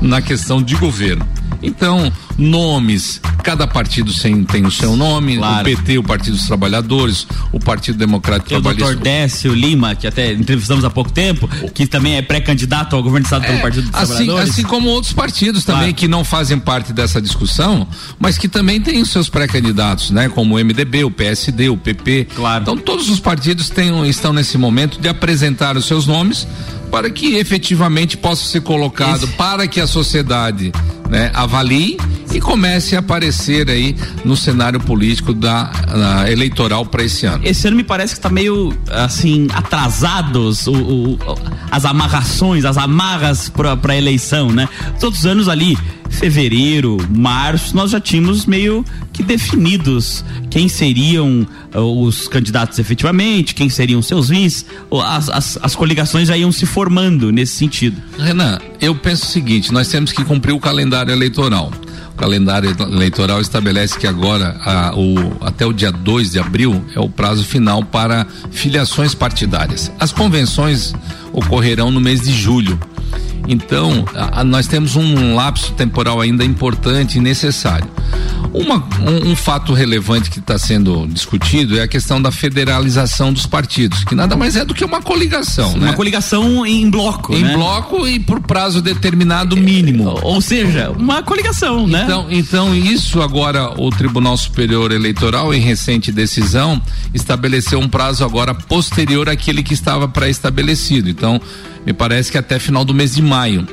na 0.00 0.22
questão 0.22 0.62
de 0.62 0.74
governo. 0.76 1.26
Então, 1.62 2.12
nomes, 2.36 3.20
cada 3.42 3.66
partido 3.66 4.12
tem, 4.14 4.44
tem 4.44 4.64
o 4.64 4.70
seu 4.70 4.96
nome, 4.96 5.36
claro. 5.36 5.60
o 5.60 5.64
PT, 5.64 5.98
o 5.98 6.02
Partido 6.02 6.36
dos 6.36 6.46
Trabalhadores, 6.46 7.26
o 7.52 7.58
Partido 7.58 7.98
Democrático 7.98 8.48
tem 8.48 8.60
Trabalhista. 8.60 8.84
O 8.84 8.94
doutor 8.94 9.02
Décio 9.02 9.52
Lima, 9.54 9.94
que 9.94 10.06
até 10.06 10.32
entrevistamos 10.32 10.84
há 10.84 10.90
pouco 10.90 11.10
tempo, 11.10 11.48
que 11.74 11.86
também 11.86 12.16
é 12.16 12.22
pré-candidato 12.22 12.94
ao 12.94 13.02
governo 13.02 13.24
do 13.24 13.26
Estado 13.26 13.44
é, 13.44 13.48
pelo 13.48 13.60
Partido 13.60 13.90
dos 13.90 13.94
assim, 13.94 14.14
Trabalhadores. 14.14 14.50
Assim 14.50 14.62
como 14.62 14.88
outros 14.88 15.12
partidos 15.12 15.64
também 15.64 15.80
claro. 15.80 15.94
que 15.94 16.08
não 16.08 16.24
fazem 16.24 16.58
parte 16.58 16.92
dessa 16.92 17.20
discussão, 17.20 17.86
mas 18.18 18.38
que 18.38 18.48
também 18.48 18.80
têm 18.80 19.00
os 19.00 19.10
seus 19.10 19.28
pré-candidatos, 19.28 20.10
né? 20.10 20.28
Como 20.28 20.56
o 20.56 20.64
MDB, 20.64 21.04
o 21.04 21.10
PSD, 21.10 21.68
o 21.68 21.76
PP. 21.76 22.28
Claro. 22.34 22.62
Então 22.62 22.76
todos 22.76 23.08
os 23.08 23.18
partidos 23.18 23.68
têm, 23.68 24.08
estão 24.08 24.32
nesse 24.32 24.56
momento 24.56 25.00
de 25.00 25.08
apresentar 25.08 25.76
os 25.76 25.86
seus 25.86 26.06
nomes 26.06 26.46
para 26.90 27.10
que 27.10 27.36
efetivamente 27.36 28.16
possa 28.16 28.44
ser 28.44 28.60
colocado 28.60 29.24
Esse... 29.24 29.32
para 29.34 29.66
que 29.66 29.80
a 29.80 29.86
sociedade 29.86 30.72
né, 31.08 31.30
avalie 31.34 31.96
e 32.32 32.40
comece 32.40 32.94
a 32.94 32.98
aparecer 32.98 33.70
aí 33.70 33.96
no 34.24 34.36
cenário 34.36 34.78
político 34.78 35.32
da 35.32 35.70
eleitoral 36.30 36.84
para 36.84 37.02
esse 37.02 37.24
ano. 37.26 37.40
Esse 37.44 37.66
ano 37.66 37.76
me 37.76 37.84
parece 37.84 38.14
que 38.14 38.18
está 38.18 38.28
meio 38.28 38.76
assim 38.90 39.48
atrasados 39.52 40.66
o, 40.66 40.74
o, 40.74 41.18
as 41.70 41.84
amarrações, 41.84 42.64
as 42.64 42.76
amarras 42.76 43.48
para 43.48 43.78
a 43.82 43.96
eleição, 43.96 44.50
né? 44.50 44.68
Todos 45.00 45.20
os 45.20 45.26
anos 45.26 45.48
ali 45.48 45.78
fevereiro, 46.10 46.96
março, 47.10 47.74
nós 47.76 47.90
já 47.90 48.00
tínhamos 48.00 48.46
meio 48.46 48.84
que 49.12 49.22
definidos 49.22 50.24
quem 50.50 50.68
seriam 50.68 51.46
uh, 51.74 52.02
os 52.02 52.28
candidatos 52.28 52.78
efetivamente, 52.78 53.54
quem 53.54 53.68
seriam 53.68 54.00
seus 54.00 54.28
vice, 54.28 54.64
as, 55.04 55.28
as, 55.28 55.58
as, 55.62 55.74
coligações 55.74 56.28
já 56.28 56.36
iam 56.36 56.52
se 56.52 56.66
formando 56.66 57.30
nesse 57.32 57.56
sentido. 57.56 58.00
Renan, 58.18 58.58
eu 58.80 58.94
penso 58.94 59.24
o 59.24 59.28
seguinte: 59.28 59.72
nós 59.72 59.88
temos 59.88 60.12
que 60.12 60.24
cumprir 60.24 60.52
o 60.52 60.60
calendário 60.60 61.12
eleitoral. 61.12 61.72
O 62.12 62.16
calendário 62.18 62.74
eleitoral 62.80 63.40
estabelece 63.40 63.96
que 63.96 64.06
agora, 64.06 64.56
a, 64.64 64.92
o, 64.96 65.36
até 65.40 65.64
o 65.64 65.72
dia 65.72 65.92
2 65.92 66.32
de 66.32 66.40
abril, 66.40 66.84
é 66.94 66.98
o 66.98 67.08
prazo 67.08 67.44
final 67.44 67.84
para 67.84 68.26
filiações 68.50 69.14
partidárias. 69.14 69.92
As 70.00 70.10
convenções 70.10 70.94
ocorrerão 71.32 71.90
no 71.92 72.00
mês 72.00 72.22
de 72.22 72.32
julho. 72.32 72.78
Então, 73.48 74.04
a, 74.14 74.40
a, 74.40 74.44
nós 74.44 74.66
temos 74.66 74.94
um 74.94 75.34
lapso 75.34 75.72
temporal 75.72 76.20
ainda 76.20 76.44
importante 76.44 77.16
e 77.16 77.20
necessário. 77.20 77.88
Uma, 78.52 78.76
um, 79.00 79.30
um, 79.30 79.36
fato 79.36 79.72
relevante 79.72 80.30
que 80.30 80.38
está 80.38 80.58
sendo 80.58 81.06
discutido 81.06 81.78
é 81.78 81.82
a 81.82 81.88
questão 81.88 82.20
da 82.20 82.30
federalização 82.30 83.32
dos 83.32 83.46
partidos, 83.46 84.04
que 84.04 84.14
nada 84.14 84.36
mais 84.36 84.56
é 84.56 84.64
do 84.64 84.74
que 84.74 84.84
uma 84.84 85.00
coligação. 85.00 85.72
Sim, 85.72 85.78
né? 85.78 85.86
Uma 85.88 85.94
coligação 85.94 86.66
em 86.66 86.88
bloco. 86.90 87.34
Em 87.34 87.42
né? 87.42 87.54
bloco 87.54 88.06
e 88.06 88.18
por 88.18 88.40
prazo 88.40 88.82
determinado 88.82 89.56
mínimo. 89.56 90.18
É, 90.18 90.20
ou 90.22 90.40
seja, 90.40 90.90
uma 90.90 91.22
coligação, 91.22 91.86
né? 91.86 92.02
Então, 92.04 92.26
então 92.30 92.74
isso 92.74 93.22
agora 93.22 93.72
o 93.80 93.90
Tribunal 93.90 94.36
Superior 94.36 94.92
Eleitoral, 94.92 95.54
em 95.54 95.60
recente 95.60 96.12
decisão, 96.12 96.80
estabeleceu 97.14 97.78
um 97.78 97.88
prazo 97.88 98.24
agora 98.24 98.54
posterior 98.54 99.28
àquele 99.28 99.62
que 99.62 99.74
estava 99.74 100.08
pré-estabelecido. 100.08 101.08
Então, 101.08 101.40
me 101.86 101.92
parece 101.92 102.30
que 102.30 102.38
até 102.38 102.58
final 102.58 102.84
do 102.84 102.94
mês 102.94 103.14
de 103.14 103.22
maio. 103.22 103.66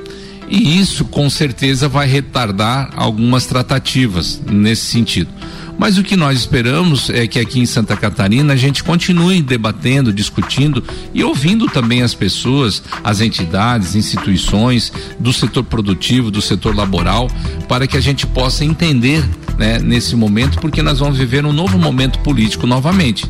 E 0.47 0.79
isso 0.79 1.05
com 1.05 1.29
certeza 1.29 1.87
vai 1.87 2.07
retardar 2.07 2.91
algumas 2.95 3.45
tratativas 3.45 4.41
nesse 4.45 4.83
sentido. 4.83 5.29
Mas 5.77 5.97
o 5.97 6.03
que 6.03 6.15
nós 6.15 6.39
esperamos 6.39 7.09
é 7.09 7.27
que 7.27 7.39
aqui 7.39 7.59
em 7.59 7.65
Santa 7.65 7.95
Catarina 7.97 8.53
a 8.53 8.55
gente 8.55 8.83
continue 8.83 9.41
debatendo, 9.41 10.13
discutindo 10.13 10.83
e 11.13 11.23
ouvindo 11.23 11.67
também 11.67 12.01
as 12.01 12.13
pessoas, 12.13 12.81
as 13.03 13.21
entidades, 13.21 13.95
instituições 13.95 14.91
do 15.19 15.33
setor 15.33 15.63
produtivo, 15.63 16.31
do 16.31 16.41
setor 16.41 16.75
laboral, 16.75 17.29
para 17.67 17.87
que 17.87 17.97
a 17.97 18.01
gente 18.01 18.25
possa 18.25 18.63
entender 18.63 19.23
né, 19.57 19.79
nesse 19.79 20.15
momento, 20.15 20.59
porque 20.59 20.81
nós 20.81 20.99
vamos 20.99 21.17
viver 21.17 21.45
um 21.45 21.53
novo 21.53 21.77
momento 21.77 22.19
político 22.19 22.67
novamente. 22.67 23.25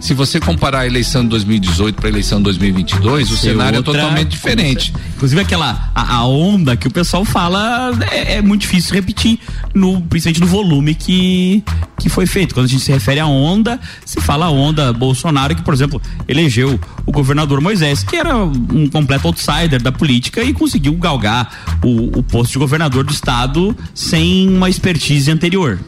Se 0.00 0.14
você 0.14 0.40
comparar 0.40 0.80
a 0.80 0.86
eleição 0.86 1.22
de 1.22 1.28
2018 1.28 1.96
para 1.96 2.08
a 2.08 2.10
eleição 2.10 2.38
de 2.38 2.44
2022, 2.44 3.30
o 3.30 3.36
cenário 3.36 3.76
é 3.76 3.78
outra, 3.78 3.92
é 3.92 4.00
totalmente 4.00 4.28
diferente. 4.28 4.92
Inclusive 5.16 5.40
aquela 5.40 5.90
a, 5.94 6.16
a, 6.16 6.26
onda 6.26 6.76
que 6.76 6.88
o 6.88 6.90
pessoal 6.90 7.24
fala 7.24 7.92
é, 8.10 8.36
é 8.36 8.42
muito 8.42 8.62
difícil 8.62 8.94
repetir, 8.94 9.38
no, 9.74 10.00
principalmente 10.02 10.40
no 10.40 10.46
volume 10.46 10.94
que 10.94 11.62
que 12.00 12.08
foi 12.08 12.26
feito. 12.26 12.54
Quando 12.54 12.66
a 12.66 12.68
gente 12.68 12.82
se 12.82 12.90
refere 12.90 13.20
à 13.20 13.26
onda, 13.26 13.78
se 14.04 14.20
fala 14.20 14.46
a 14.46 14.50
onda 14.50 14.92
Bolsonaro, 14.92 15.54
que, 15.54 15.62
por 15.62 15.74
exemplo, 15.74 16.00
elegeu 16.26 16.80
o 17.06 17.12
governador 17.12 17.60
Moisés, 17.60 18.02
que 18.02 18.16
era 18.16 18.36
um 18.36 18.88
completo 18.88 19.28
outsider 19.28 19.80
da 19.80 19.92
política 19.92 20.42
e 20.42 20.52
conseguiu 20.52 20.94
galgar 20.94 21.78
o, 21.84 22.18
o 22.18 22.22
posto 22.22 22.52
de 22.52 22.58
governador 22.58 23.04
do 23.04 23.12
estado 23.12 23.76
sem 23.94 24.48
uma 24.48 24.68
expertise 24.68 25.30
anterior. 25.30 25.78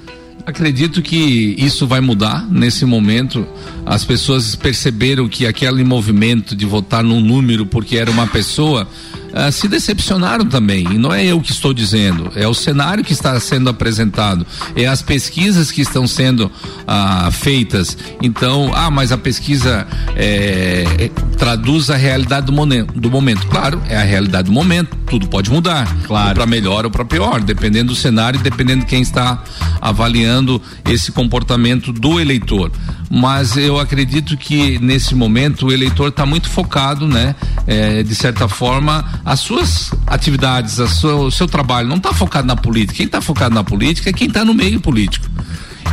Acredito 0.44 1.00
que 1.02 1.54
isso 1.56 1.86
vai 1.86 2.00
mudar 2.00 2.44
nesse 2.50 2.84
momento. 2.84 3.46
As 3.86 4.04
pessoas 4.04 4.56
perceberam 4.56 5.28
que 5.28 5.46
aquele 5.46 5.84
movimento 5.84 6.56
de 6.56 6.66
votar 6.66 7.04
num 7.04 7.20
número 7.20 7.64
porque 7.64 7.96
era 7.96 8.10
uma 8.10 8.26
pessoa 8.26 8.88
ah, 9.32 9.50
se 9.50 9.68
decepcionaram 9.68 10.44
também. 10.44 10.86
E 10.92 10.98
não 10.98 11.12
é 11.12 11.24
eu 11.24 11.40
que 11.40 11.50
estou 11.50 11.72
dizendo, 11.72 12.30
é 12.34 12.46
o 12.46 12.54
cenário 12.54 13.04
que 13.04 13.12
está 13.12 13.38
sendo 13.40 13.70
apresentado, 13.70 14.46
é 14.76 14.86
as 14.86 15.02
pesquisas 15.02 15.70
que 15.70 15.80
estão 15.80 16.06
sendo 16.06 16.50
ah, 16.86 17.30
feitas. 17.32 17.96
Então, 18.22 18.70
ah, 18.74 18.90
mas 18.90 19.12
a 19.12 19.18
pesquisa 19.18 19.86
é, 20.16 20.84
é, 20.98 21.08
traduz 21.36 21.90
a 21.90 21.96
realidade 21.96 22.46
do, 22.46 22.52
momento, 22.52 22.98
do 22.98 23.10
momento. 23.10 23.46
Claro, 23.46 23.80
é 23.88 23.96
a 23.96 24.04
realidade 24.04 24.46
do 24.46 24.52
momento, 24.52 24.96
tudo 25.06 25.28
pode 25.28 25.50
mudar. 25.50 25.86
Claro. 26.04 26.34
Para 26.34 26.46
melhor 26.46 26.84
ou 26.84 26.90
para 26.90 27.04
pior, 27.04 27.40
dependendo 27.40 27.92
do 27.92 27.96
cenário 27.96 28.38
e 28.38 28.42
dependendo 28.42 28.80
de 28.80 28.86
quem 28.86 29.02
está 29.02 29.42
avaliando 29.80 30.60
esse 30.84 31.10
comportamento 31.10 31.92
do 31.92 32.20
eleitor. 32.20 32.70
Mas 33.14 33.58
eu 33.58 33.78
acredito 33.78 34.38
que 34.38 34.78
nesse 34.78 35.14
momento 35.14 35.66
o 35.66 35.72
eleitor 35.72 36.08
está 36.08 36.24
muito 36.24 36.48
focado, 36.48 37.06
né? 37.06 37.34
É, 37.66 38.02
de 38.02 38.14
certa 38.14 38.48
forma, 38.48 39.04
as 39.24 39.40
suas 39.40 39.92
atividades, 40.06 40.74
sua, 40.90 41.14
o 41.14 41.30
seu 41.30 41.46
trabalho 41.46 41.88
não 41.88 41.96
está 41.96 42.12
focado 42.12 42.46
na 42.46 42.56
política. 42.56 42.94
Quem 42.94 43.06
está 43.06 43.20
focado 43.20 43.54
na 43.54 43.62
política 43.62 44.10
é 44.10 44.12
quem 44.12 44.28
está 44.28 44.44
no 44.44 44.54
meio 44.54 44.80
político. 44.80 45.26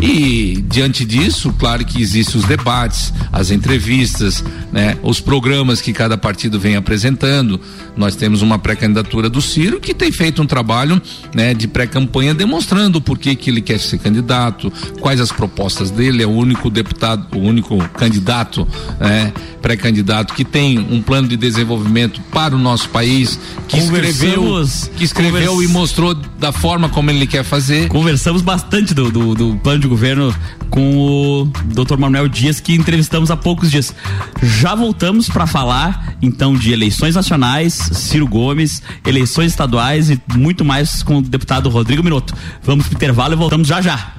E 0.01 0.63
diante 0.67 1.03
disso, 1.03 1.53
claro 1.57 1.85
que 1.85 2.01
existem 2.01 2.39
os 2.39 2.47
debates, 2.47 3.13
as 3.31 3.51
entrevistas, 3.51 4.43
né, 4.71 4.97
os 5.03 5.19
programas 5.19 5.81
que 5.81 5.91
cada 5.91 6.17
partido 6.17 6.59
vem 6.59 6.75
apresentando. 6.75 7.59
Nós 7.97 8.15
temos 8.15 8.41
uma 8.41 8.57
pré-candidatura 8.57 9.29
do 9.29 9.41
Ciro 9.41 9.79
que 9.79 9.93
tem 9.93 10.11
feito 10.11 10.41
um 10.41 10.45
trabalho 10.45 11.01
né, 11.35 11.53
de 11.53 11.67
pré-campanha 11.67 12.33
demonstrando 12.33 13.01
por 13.01 13.17
que, 13.17 13.35
que 13.35 13.49
ele 13.49 13.61
quer 13.61 13.79
ser 13.79 13.97
candidato, 13.97 14.71
quais 15.01 15.19
as 15.19 15.31
propostas 15.31 15.91
dele, 15.91 16.23
é 16.23 16.27
o 16.27 16.31
único 16.31 16.69
deputado, 16.69 17.37
o 17.37 17.41
único 17.41 17.77
candidato, 17.89 18.67
né, 18.99 19.33
pré-candidato 19.61 20.33
que 20.33 20.45
tem 20.45 20.79
um 20.79 21.01
plano 21.01 21.27
de 21.27 21.35
desenvolvimento 21.35 22.21
para 22.31 22.55
o 22.55 22.59
nosso 22.59 22.89
país, 22.89 23.39
que 23.67 23.77
escreveu, 23.77 24.65
que 24.95 25.03
escreveu 25.03 25.51
convers... 25.51 25.69
e 25.69 25.73
mostrou 25.73 26.13
da 26.13 26.51
forma 26.51 26.89
como 26.89 27.11
ele 27.11 27.27
quer 27.27 27.43
fazer. 27.43 27.87
Conversamos 27.89 28.41
bastante 28.41 28.93
do, 28.93 29.11
do, 29.11 29.35
do 29.35 29.55
plano 29.57 29.78
de 29.79 29.87
governo 29.87 30.33
com 30.69 30.97
o 30.97 31.45
Dr. 31.65 31.97
Manuel 31.97 32.27
Dias, 32.27 32.59
que 32.59 32.75
entrevistamos 32.75 33.31
há 33.31 33.37
poucos 33.37 33.71
dias. 33.71 33.93
Já 34.41 34.75
voltamos 34.75 35.29
para 35.29 35.47
falar 35.47 36.15
então 36.21 36.55
de 36.55 36.71
eleições 36.71 37.15
nacionais, 37.15 37.73
Ciro 37.73 38.27
Gomes, 38.27 38.81
eleições 39.05 39.51
estaduais 39.51 40.09
e 40.09 40.21
muito 40.35 40.63
mais 40.63 41.01
com 41.03 41.17
o 41.17 41.21
deputado 41.21 41.69
Rodrigo 41.69 42.03
Minuto. 42.03 42.35
Vamos 42.63 42.87
pro 42.87 42.95
intervalo 42.95 43.33
e 43.33 43.37
voltamos 43.37 43.67
já 43.67 43.81
já. 43.81 44.18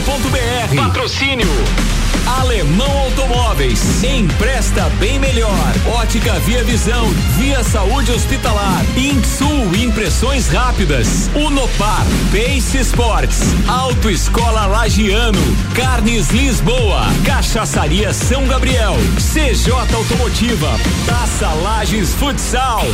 Patrocínio. 0.75 1.47
Alemão 2.39 2.97
Automóveis. 2.99 4.03
Empresta 4.03 4.89
bem 4.99 5.19
melhor. 5.19 5.73
Ótica 5.93 6.33
Via 6.39 6.63
Visão. 6.63 7.07
Via 7.37 7.63
Saúde 7.63 8.11
Hospitalar. 8.11 8.83
Insul 8.97 9.75
Impressões 9.75 10.47
Rápidas. 10.47 11.29
Unopar. 11.35 12.05
Pace 12.31 12.79
Sports. 12.79 13.41
Autoescola 13.67 14.65
Lagiano. 14.65 15.39
Carnes 15.75 16.29
Lisboa. 16.29 17.03
Cachaçaria 17.25 18.13
São 18.13 18.47
Gabriel. 18.47 18.95
CJ 19.17 19.71
Automotiva. 19.93 20.69
Taça 21.05 21.49
Lages 21.53 22.13
Futsal. 22.15 22.85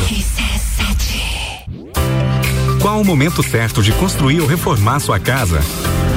Qual 2.81 3.01
o 3.01 3.05
momento 3.05 3.41
certo 3.43 3.81
de 3.81 3.91
construir 3.93 4.41
ou 4.41 4.47
reformar 4.47 4.99
sua 4.99 5.19
casa? 5.19 5.59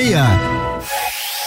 meia. 0.00 0.59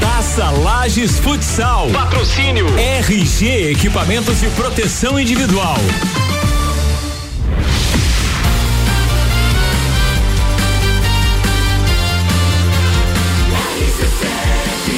Taça 0.00 0.50
Lages 0.50 1.18
Futsal. 1.18 1.90
Patrocínio. 1.90 2.66
RG 2.78 3.70
Equipamentos 3.72 4.40
de 4.40 4.48
Proteção 4.50 5.18
Individual. 5.18 5.76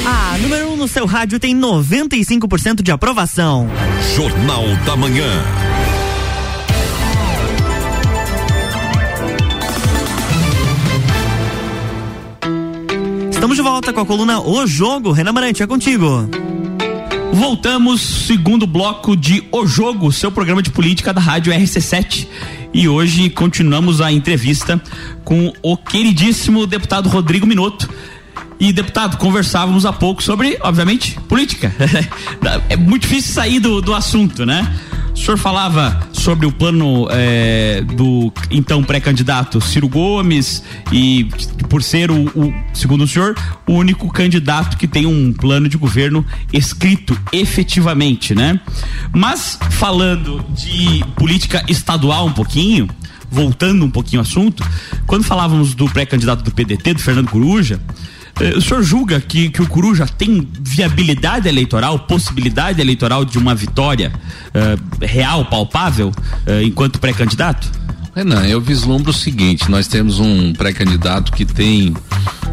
A 0.05 0.37
número 0.39 0.67
1 0.69 0.73
um 0.73 0.75
no 0.75 0.87
seu 0.87 1.05
rádio 1.05 1.39
tem 1.39 1.55
95% 1.55 2.81
de 2.81 2.91
aprovação. 2.91 3.69
Jornal 4.15 4.63
da 4.85 4.95
Manhã. 4.95 5.72
Estamos 13.43 13.57
de 13.57 13.61
volta 13.61 13.91
com 13.91 13.99
a 13.99 14.05
coluna 14.05 14.39
O 14.39 14.65
Jogo. 14.65 15.11
Renan 15.11 15.33
Marante, 15.33 15.61
é 15.61 15.67
contigo. 15.67 16.29
Voltamos, 17.33 17.99
segundo 17.99 18.65
bloco 18.65 19.17
de 19.17 19.43
O 19.51 19.67
Jogo, 19.67 20.13
seu 20.13 20.31
programa 20.31 20.63
de 20.63 20.69
política 20.69 21.13
da 21.13 21.19
Rádio 21.19 21.51
RC7. 21.51 22.25
E 22.73 22.87
hoje 22.87 23.29
continuamos 23.29 23.99
a 23.99 24.13
entrevista 24.13 24.81
com 25.25 25.51
o 25.61 25.75
queridíssimo 25.75 26.65
deputado 26.65 27.09
Rodrigo 27.09 27.45
Minotto. 27.45 27.89
E, 28.57 28.71
deputado, 28.71 29.17
conversávamos 29.17 29.85
há 29.85 29.91
pouco 29.91 30.23
sobre, 30.23 30.57
obviamente, 30.61 31.19
política. 31.27 31.75
é 32.69 32.77
muito 32.77 33.01
difícil 33.01 33.33
sair 33.33 33.59
do, 33.59 33.81
do 33.81 33.93
assunto, 33.93 34.45
né? 34.45 34.73
O 35.13 35.17
senhor 35.17 35.37
falava 35.37 35.99
sobre 36.11 36.45
o 36.45 36.51
plano 36.51 37.07
é, 37.11 37.81
do 37.81 38.33
então 38.49 38.83
pré-candidato 38.83 39.61
Ciro 39.61 39.87
Gomes 39.87 40.63
e 40.91 41.25
por 41.69 41.83
ser 41.83 42.09
o, 42.09 42.25
o, 42.35 42.53
segundo 42.73 43.03
o 43.03 43.07
senhor, 43.07 43.35
o 43.67 43.73
único 43.73 44.11
candidato 44.11 44.75
que 44.75 44.87
tem 44.87 45.05
um 45.05 45.31
plano 45.31 45.69
de 45.69 45.77
governo 45.77 46.25
escrito 46.51 47.17
efetivamente, 47.31 48.33
né? 48.33 48.59
Mas 49.13 49.57
falando 49.71 50.43
de 50.49 51.03
política 51.15 51.63
estadual 51.69 52.25
um 52.25 52.33
pouquinho, 52.33 52.89
voltando 53.29 53.85
um 53.85 53.91
pouquinho 53.91 54.19
ao 54.19 54.25
assunto, 54.25 54.65
quando 55.05 55.23
falávamos 55.23 55.75
do 55.75 55.85
pré-candidato 55.85 56.43
do 56.43 56.51
PDT, 56.51 56.95
do 56.95 56.99
Fernando 56.99 57.29
Coruja, 57.29 57.79
o 58.57 58.61
senhor 58.61 58.81
julga 58.81 59.21
que, 59.21 59.49
que 59.49 59.61
o 59.61 59.67
Coruja 59.67 60.07
tem 60.07 60.47
viabilidade 60.59 61.47
eleitoral, 61.47 61.99
possibilidade 61.99 62.81
eleitoral 62.81 63.23
de 63.23 63.37
uma 63.37 63.53
vitória 63.53 64.11
uh, 64.49 65.05
real, 65.05 65.45
palpável, 65.45 66.09
uh, 66.09 66.61
enquanto 66.63 66.99
pré-candidato? 66.99 67.82
Renan, 68.15 68.45
eu 68.45 68.61
vislumbro 68.61 69.11
o 69.11 69.13
seguinte: 69.13 69.69
nós 69.69 69.87
temos 69.87 70.19
um 70.19 70.53
pré-candidato 70.53 71.31
que 71.31 71.45
tem 71.45 71.93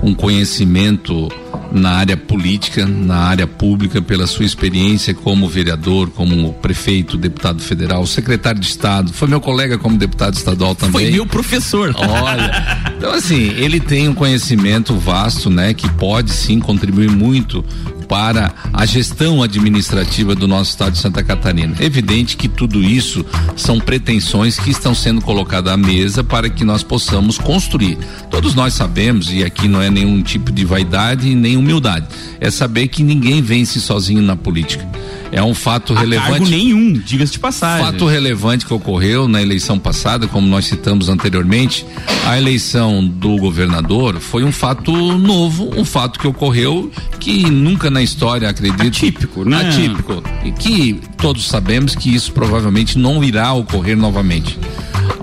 um 0.03 0.15
conhecimento 0.15 1.29
na 1.71 1.91
área 1.91 2.17
política, 2.17 2.87
na 2.87 3.17
área 3.17 3.47
pública, 3.47 4.03
pela 4.03 4.27
sua 4.27 4.45
experiência 4.45 5.15
como 5.15 5.49
vereador, 5.49 6.11
como 6.11 6.53
prefeito, 6.55 7.17
deputado 7.17 7.63
federal, 7.63 8.05
secretário 8.07 8.61
de 8.61 8.67
Estado, 8.67 9.13
foi 9.13 9.29
meu 9.29 9.41
colega 9.41 9.79
como 9.79 9.97
deputado 9.97 10.35
estadual 10.35 10.75
também. 10.75 10.93
Foi 10.93 11.11
meu 11.11 11.27
professor. 11.27 11.95
Olha, 11.97 12.93
então 12.97 13.13
assim, 13.13 13.51
ele 13.51 13.79
tem 13.79 14.09
um 14.09 14.15
conhecimento 14.15 14.97
vasto, 14.97 15.49
né, 15.49 15.75
que 15.75 15.89
pode 15.91 16.31
sim 16.31 16.59
contribuir 16.59 17.11
muito 17.11 17.65
para 18.11 18.53
a 18.73 18.85
gestão 18.85 19.41
administrativa 19.41 20.35
do 20.35 20.49
nosso 20.49 20.71
estado 20.71 20.95
de 20.95 20.99
Santa 20.99 21.23
Catarina. 21.23 21.77
É 21.79 21.85
evidente 21.85 22.37
que 22.37 22.49
tudo 22.49 22.83
isso 22.83 23.25
são 23.55 23.79
pretensões 23.79 24.59
que 24.59 24.69
estão 24.69 24.93
sendo 24.93 25.21
colocadas 25.21 25.73
à 25.73 25.77
mesa 25.77 26.25
para 26.25 26.51
que 26.51 26.65
nós 26.65 26.83
possamos 26.83 27.39
construir. 27.39 27.97
Todos 28.29 28.53
nós 28.53 28.75
sabemos, 28.75 29.33
e 29.33 29.45
aqui 29.45 29.69
não 29.69 29.81
é 29.81 29.89
nenhum 29.89 30.21
tipo 30.23 30.51
de 30.51 30.65
vaidade 30.65 31.33
nem 31.37 31.57
humildade, 31.57 32.09
é 32.41 32.51
saber 32.51 32.89
que 32.89 33.05
ninguém 33.05 33.41
vence 33.41 33.81
sozinho 33.81 34.21
na 34.21 34.35
política. 34.35 34.85
É 35.33 35.43
um 35.43 35.55
fato 35.55 35.93
A 35.95 36.01
relevante. 36.01 36.31
Cargo 36.31 36.49
nenhum, 36.49 36.93
diga-se 36.93 37.33
de 37.33 37.39
passagem. 37.39 37.87
Fato 37.87 38.07
relevante 38.07 38.67
que 38.67 38.75
ocorreu 38.75 39.29
na 39.29 39.41
eleição 39.41 39.79
passada, 39.79 40.27
como 40.27 40.47
nós 40.47 40.67
citamos 40.67 41.09
anteriormente, 41.09 41.87
a 42.27 42.37
eleição 42.37 43.05
do 43.05 43.37
governador 43.37 44.19
foi 44.19 44.45
um 44.45 44.53
fato 44.53 44.93
novo, 45.19 45.71
um 45.77 45.85
fato 45.85 46.19
que 46.19 46.27
ocorreu 46.27 46.91
que 47.19 47.49
nunca 47.51 47.91
na 47.91 48.03
história, 48.03 48.49
acredito. 48.49 48.87
Atípico, 48.87 49.45
né? 49.45 49.69
Atípico. 49.69 50.23
E 50.45 50.51
que 50.53 51.01
todos 51.21 51.47
sabemos 51.49 51.95
que 51.95 52.15
isso 52.15 52.33
provavelmente 52.33 52.99
não 52.99 53.23
irá 53.23 53.53
ocorrer 53.53 53.97
novamente. 53.97 54.59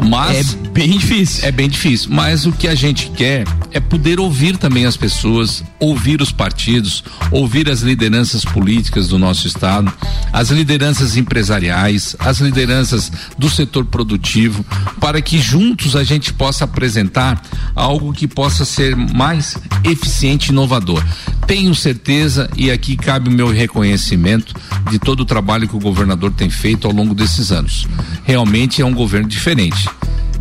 Mas 0.07 0.53
É 0.53 0.69
bem 0.69 0.91
difícil. 0.91 1.45
é 1.45 1.51
bem 1.51 1.67
difícil, 1.67 2.09
mas 2.11 2.45
o 2.45 2.51
que 2.51 2.67
a 2.67 2.75
gente 2.75 3.09
quer 3.11 3.45
é 3.71 3.79
poder 3.79 4.19
ouvir 4.19 4.57
também 4.57 4.85
as 4.85 4.95
pessoas, 4.95 5.63
ouvir 5.79 6.21
os 6.21 6.31
partidos, 6.31 7.03
ouvir 7.31 7.69
as 7.69 7.81
lideranças 7.81 8.45
políticas 8.45 9.07
do 9.07 9.17
nosso 9.17 9.47
estado, 9.47 9.91
as 10.31 10.49
lideranças 10.49 11.17
empresariais, 11.17 12.15
as 12.19 12.39
lideranças 12.39 13.11
do 13.37 13.49
setor 13.49 13.85
produtivo, 13.85 14.63
para 14.99 15.21
que 15.21 15.39
juntos 15.39 15.95
a 15.95 16.03
gente 16.03 16.31
possa 16.31 16.65
apresentar 16.65 17.41
algo 17.75 18.13
que 18.13 18.27
possa 18.27 18.63
ser 18.65 18.95
mais 18.95 19.57
eficiente 19.83 20.49
e 20.49 20.51
inovador. 20.51 21.03
Tenho 21.45 21.73
certeza 21.73 22.49
e 22.55 22.69
aqui 22.69 22.95
cabe 22.95 23.29
o 23.29 23.31
meu 23.31 23.47
reconhecimento 23.49 24.53
de 24.89 24.99
todo 24.99 25.21
o 25.21 25.25
trabalho 25.25 25.67
que 25.67 25.75
o 25.75 25.79
governador 25.89 26.31
tem 26.31 26.49
feito 26.49 26.87
ao 26.87 26.93
longo 26.93 27.13
desses 27.15 27.51
anos. 27.51 27.87
Realmente 28.23 28.81
é 28.81 28.85
um 28.85 28.93
governo 28.93 29.27
diferente. 29.27 29.89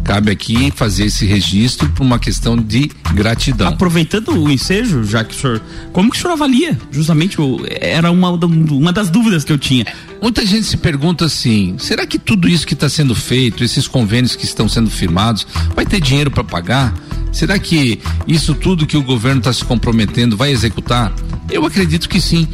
Cabe 0.04 0.30
aqui 0.30 0.70
fazer 0.76 1.06
esse 1.06 1.26
registro 1.26 1.88
por 1.90 2.04
uma 2.04 2.16
questão 2.16 2.56
de 2.56 2.88
gratidão. 3.12 3.66
Aproveitando 3.66 4.28
o 4.40 4.48
ensejo, 4.48 5.02
já 5.02 5.24
que 5.24 5.34
o 5.34 5.38
senhor. 5.40 5.60
Como 5.92 6.10
que 6.12 6.16
o 6.16 6.20
senhor 6.20 6.32
avalia? 6.34 6.78
Justamente, 6.92 7.40
o- 7.40 7.60
era 7.68 8.08
uma, 8.12 8.30
uma 8.30 8.92
das 8.92 9.10
dúvidas 9.10 9.42
que 9.42 9.52
eu 9.52 9.58
tinha. 9.58 9.84
Muita 10.22 10.46
gente 10.46 10.64
se 10.64 10.76
pergunta 10.76 11.24
assim: 11.24 11.74
será 11.78 12.06
que 12.06 12.20
tudo 12.20 12.48
isso 12.48 12.64
que 12.64 12.74
está 12.74 12.88
sendo 12.88 13.16
feito, 13.16 13.64
esses 13.64 13.88
convênios 13.88 14.36
que 14.36 14.44
estão 14.44 14.68
sendo 14.68 14.88
firmados, 14.90 15.44
vai 15.74 15.84
ter 15.84 16.00
dinheiro 16.00 16.30
para 16.30 16.44
pagar? 16.44 16.94
Será 17.32 17.58
que 17.58 17.98
isso 18.28 18.54
tudo 18.54 18.86
que 18.86 18.96
o 18.96 19.02
governo 19.02 19.40
está 19.40 19.52
se 19.52 19.64
comprometendo 19.64 20.36
vai 20.36 20.52
executar? 20.52 21.12
Eu 21.50 21.66
acredito 21.66 22.08
que 22.08 22.20
sim. 22.20 22.46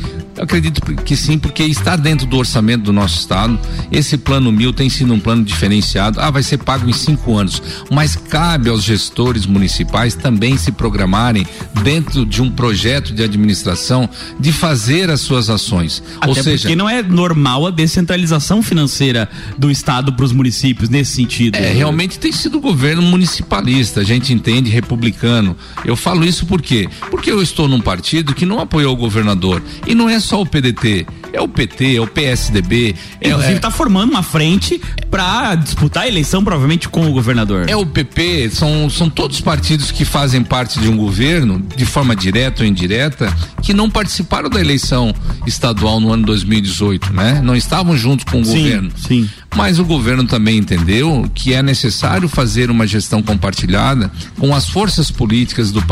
Eu 0.42 0.44
acredito 0.44 0.80
que 1.04 1.16
sim, 1.16 1.38
porque 1.38 1.62
está 1.62 1.94
dentro 1.94 2.26
do 2.26 2.36
orçamento 2.36 2.82
do 2.82 2.92
nosso 2.92 3.16
estado. 3.16 3.56
Esse 3.92 4.18
plano 4.18 4.50
mil 4.50 4.72
tem 4.72 4.90
sido 4.90 5.14
um 5.14 5.20
plano 5.20 5.44
diferenciado. 5.44 6.20
Ah, 6.20 6.32
vai 6.32 6.42
ser 6.42 6.58
pago 6.58 6.90
em 6.90 6.92
cinco 6.92 7.38
anos. 7.38 7.62
Mas 7.92 8.16
cabe 8.16 8.68
aos 8.68 8.82
gestores 8.82 9.46
municipais 9.46 10.16
também 10.16 10.58
se 10.58 10.72
programarem 10.72 11.46
dentro 11.84 12.26
de 12.26 12.42
um 12.42 12.50
projeto 12.50 13.14
de 13.14 13.22
administração 13.22 14.10
de 14.40 14.50
fazer 14.50 15.10
as 15.10 15.20
suas 15.20 15.48
ações. 15.48 16.02
Até 16.16 16.28
Ou 16.28 16.34
seja, 16.34 16.62
porque 16.62 16.74
não 16.74 16.88
é 16.88 17.04
normal 17.04 17.68
a 17.68 17.70
descentralização 17.70 18.64
financeira 18.64 19.30
do 19.56 19.70
Estado 19.70 20.12
para 20.12 20.24
os 20.24 20.32
municípios 20.32 20.88
nesse 20.88 21.12
sentido. 21.12 21.54
É, 21.54 21.72
realmente 21.72 22.18
tem 22.18 22.32
sido 22.32 22.58
governo 22.58 23.02
municipalista, 23.02 24.00
a 24.00 24.04
gente 24.04 24.32
entende, 24.32 24.68
republicano. 24.68 25.56
Eu 25.84 25.94
falo 25.94 26.24
isso 26.24 26.46
por 26.46 26.60
quê? 26.60 26.88
Porque 27.12 27.30
eu 27.30 27.40
estou 27.40 27.68
num 27.68 27.80
partido 27.80 28.34
que 28.34 28.44
não 28.44 28.58
apoiou 28.58 28.92
o 28.92 28.96
governador. 28.96 29.62
E 29.86 29.94
não 29.94 30.08
é 30.08 30.18
só 30.18 30.31
o 30.40 30.46
PDT, 30.46 31.06
é 31.32 31.40
o 31.40 31.48
PT, 31.48 31.96
é 31.96 32.00
o 32.00 32.06
PSDB. 32.06 32.94
É, 33.20 33.28
Inclusive, 33.28 33.52
é, 33.52 33.56
está 33.56 33.70
formando 33.70 34.10
uma 34.10 34.22
frente 34.22 34.80
para 35.10 35.54
disputar 35.54 36.04
a 36.04 36.08
eleição, 36.08 36.42
provavelmente, 36.42 36.88
com 36.88 37.06
o 37.06 37.12
governador. 37.12 37.68
é 37.68 37.76
o 37.76 37.84
PP, 37.86 38.50
são, 38.50 38.88
são 38.90 39.08
todos 39.10 39.40
partidos 39.40 39.90
que 39.90 40.04
fazem 40.04 40.42
parte 40.42 40.78
de 40.80 40.88
um 40.88 40.96
governo, 40.96 41.62
de 41.76 41.84
forma 41.84 42.14
direta 42.16 42.62
ou 42.62 42.68
indireta, 42.68 43.32
que 43.62 43.72
não 43.72 43.90
participaram 43.90 44.48
da 44.50 44.60
eleição 44.60 45.14
estadual 45.46 46.00
no 46.00 46.12
ano 46.12 46.24
2018, 46.26 47.12
né? 47.12 47.40
Não 47.42 47.54
estavam 47.56 47.96
juntos 47.96 48.24
com 48.24 48.40
o 48.40 48.44
Sim, 48.44 48.56
governo. 48.62 48.90
sim. 48.96 49.30
Mas 49.54 49.78
o 49.78 49.84
governo 49.84 50.24
também 50.24 50.56
entendeu 50.56 51.30
que 51.34 51.52
é 51.52 51.62
necessário 51.62 52.26
fazer 52.26 52.70
uma 52.70 52.86
gestão 52.86 53.22
compartilhada 53.22 54.10
com 54.38 54.54
as 54.54 54.66
forças 54.66 55.10
políticas 55.10 55.70
do, 55.70 55.82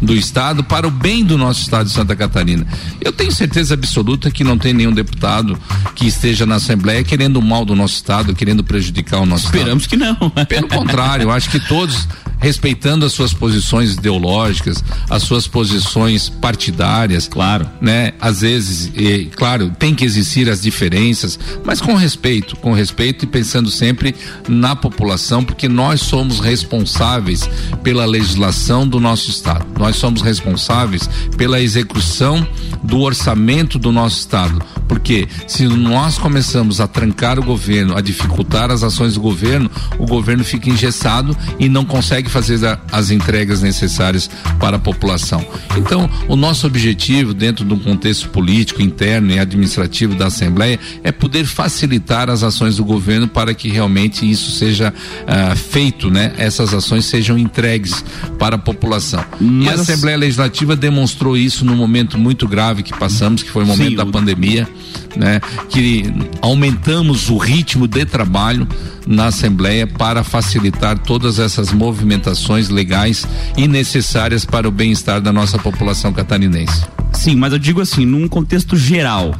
do 0.00 0.14
Estado 0.14 0.64
para 0.64 0.88
o 0.88 0.90
bem 0.90 1.22
do 1.22 1.36
nosso 1.36 1.60
Estado 1.60 1.86
de 1.86 1.92
Santa 1.92 2.16
Catarina. 2.16 2.66
Eu 2.98 3.12
tenho 3.12 3.30
certeza 3.30 3.76
absoluta 3.80 4.30
que 4.30 4.44
não 4.44 4.56
tem 4.56 4.72
nenhum 4.72 4.92
deputado 4.92 5.58
que 5.94 6.06
esteja 6.06 6.46
na 6.46 6.56
Assembleia 6.56 7.02
querendo 7.02 7.38
o 7.38 7.42
mal 7.42 7.64
do 7.64 7.74
nosso 7.74 7.94
Estado, 7.94 8.34
querendo 8.34 8.62
prejudicar 8.62 9.20
o 9.20 9.26
nosso 9.26 9.46
Esperamos 9.46 9.86
que 9.86 9.96
não. 9.96 10.12
Estado. 10.12 10.46
Pelo 10.46 10.68
contrário, 10.68 11.24
eu 11.24 11.30
acho 11.30 11.50
que 11.50 11.58
todos 11.60 12.06
respeitando 12.40 13.04
as 13.06 13.12
suas 13.12 13.32
posições 13.32 13.94
ideológicas, 13.94 14.82
as 15.08 15.22
suas 15.22 15.46
posições 15.46 16.28
partidárias, 16.28 17.28
Claro. 17.28 17.68
né? 17.80 18.12
Às 18.20 18.40
vezes, 18.40 18.90
e, 18.96 19.26
claro, 19.36 19.70
tem 19.78 19.94
que 19.94 20.04
existir 20.04 20.48
as 20.48 20.62
diferenças, 20.62 21.38
mas 21.64 21.80
com 21.80 21.94
respeito, 21.94 22.56
com 22.56 22.72
respeito 22.72 23.24
e 23.24 23.28
pensando 23.28 23.70
sempre 23.70 24.14
na 24.48 24.74
população, 24.74 25.44
porque 25.44 25.68
nós 25.68 26.00
somos 26.00 26.40
responsáveis 26.40 27.48
pela 27.82 28.04
legislação 28.06 28.86
do 28.86 28.98
nosso 28.98 29.30
estado. 29.30 29.66
Nós 29.78 29.96
somos 29.96 30.22
responsáveis 30.22 31.08
pela 31.36 31.60
execução 31.60 32.46
do 32.82 33.00
orçamento 33.00 33.78
do 33.78 33.92
nosso 33.92 34.18
estado. 34.18 34.60
Porque 34.88 35.28
se 35.46 35.66
nós 35.66 36.18
começamos 36.18 36.80
a 36.80 36.86
trancar 36.88 37.38
o 37.38 37.42
governo, 37.42 37.96
a 37.96 38.00
dificultar 38.00 38.70
as 38.70 38.82
ações 38.82 39.14
do 39.14 39.20
governo, 39.20 39.70
o 39.98 40.06
governo 40.06 40.42
fica 40.42 40.70
engessado 40.70 41.36
e 41.58 41.68
não 41.68 41.84
consegue 41.84 42.28
fazer 42.30 42.64
a- 42.66 42.78
as 42.92 43.10
entregas 43.10 43.60
necessárias 43.62 44.30
para 44.58 44.76
a 44.76 44.80
população. 44.80 45.44
Então, 45.76 46.08
o 46.28 46.36
nosso 46.36 46.66
objetivo, 46.66 47.34
dentro 47.34 47.64
de 47.64 47.72
um 47.74 47.78
contexto 47.78 48.28
político, 48.30 48.80
interno 48.82 49.30
e 49.32 49.38
administrativo 49.38 50.14
da 50.14 50.26
Assembleia, 50.26 50.78
é 51.02 51.10
poder 51.12 51.44
facilitar 51.44 52.30
as 52.30 52.42
ações 52.42 52.76
do 52.76 52.84
governo 52.84 53.28
para 53.28 53.52
que 53.54 53.68
realmente 53.68 54.28
isso 54.28 54.50
seja 54.52 54.92
ah, 55.26 55.54
feito, 55.54 56.10
né? 56.10 56.32
Essas 56.38 56.72
ações 56.72 57.04
sejam 57.04 57.36
entregues 57.38 58.04
para 58.38 58.56
a 58.56 58.58
população. 58.58 59.24
E 59.40 59.44
a 59.68 59.72
Mas- 59.72 59.80
Assembleia 59.80 60.16
Legislativa 60.16 60.76
demonstrou 60.76 61.36
isso 61.36 61.64
num 61.64 61.76
momento 61.76 62.18
muito 62.18 62.46
grave 62.46 62.82
que 62.82 62.96
passamos, 62.96 63.42
que 63.42 63.50
foi 63.50 63.64
o 63.64 63.66
momento 63.66 63.90
Sim, 63.90 63.96
da 63.96 64.04
o- 64.04 64.10
pandemia, 64.10 64.68
né? 65.16 65.40
Que 65.68 66.12
aumentamos 66.40 67.30
o 67.30 67.36
ritmo 67.36 67.86
de 67.86 68.04
trabalho 68.04 68.66
na 69.06 69.26
Assembleia 69.26 69.86
para 69.86 70.22
facilitar 70.22 70.98
todas 70.98 71.38
essas 71.38 71.72
movimentações 71.72 72.68
legais 72.68 73.26
e 73.56 73.66
necessárias 73.66 74.44
para 74.44 74.68
o 74.68 74.70
bem-estar 74.70 75.20
da 75.20 75.32
nossa 75.32 75.58
população 75.58 76.12
catarinense. 76.12 76.84
Sim, 77.12 77.36
mas 77.36 77.52
eu 77.52 77.58
digo 77.58 77.80
assim, 77.80 78.06
num 78.06 78.28
contexto 78.28 78.76
geral, 78.76 79.34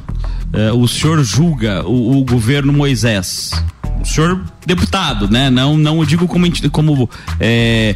eh, 0.52 0.72
o 0.72 0.87
senhor 0.88 1.22
julga 1.22 1.85
o, 1.87 2.18
o 2.18 2.24
governo 2.24 2.72
Moisés. 2.72 3.52
O 4.02 4.06
senhor 4.06 4.40
deputado, 4.66 5.28
né? 5.28 5.50
Não, 5.50 5.76
não 5.76 5.98
eu 5.98 6.04
digo 6.04 6.26
como, 6.26 6.46
como 6.70 7.10
eh, 7.38 7.94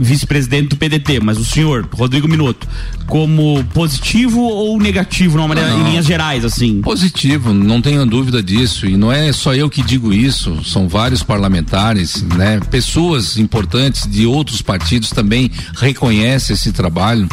vice-presidente 0.00 0.68
do 0.68 0.76
PDT, 0.76 1.20
mas 1.20 1.38
o 1.38 1.44
senhor, 1.44 1.88
Rodrigo 1.92 2.28
Minuto, 2.28 2.66
como 3.06 3.62
positivo 3.74 4.40
ou 4.40 4.78
negativo, 4.78 5.36
numa 5.36 5.48
maneira, 5.48 5.70
Não. 5.70 5.80
em 5.80 5.90
linhas 5.90 6.06
gerais, 6.06 6.44
assim? 6.44 6.80
Positivo, 6.80 7.52
não 7.52 7.80
tenho 7.82 8.04
dúvida 8.06 8.42
disso. 8.42 8.86
E 8.86 8.96
não 8.96 9.12
é 9.12 9.32
só 9.32 9.54
eu 9.54 9.68
que 9.68 9.82
digo 9.82 10.12
isso, 10.12 10.62
são 10.64 10.88
vários 10.88 11.22
parlamentares, 11.22 12.22
né? 12.22 12.60
Pessoas 12.70 13.36
importantes 13.38 14.08
de 14.10 14.26
outros 14.26 14.62
partidos 14.62 15.10
também 15.10 15.50
reconhecem 15.76 16.54
esse 16.54 16.72
trabalho. 16.72 17.28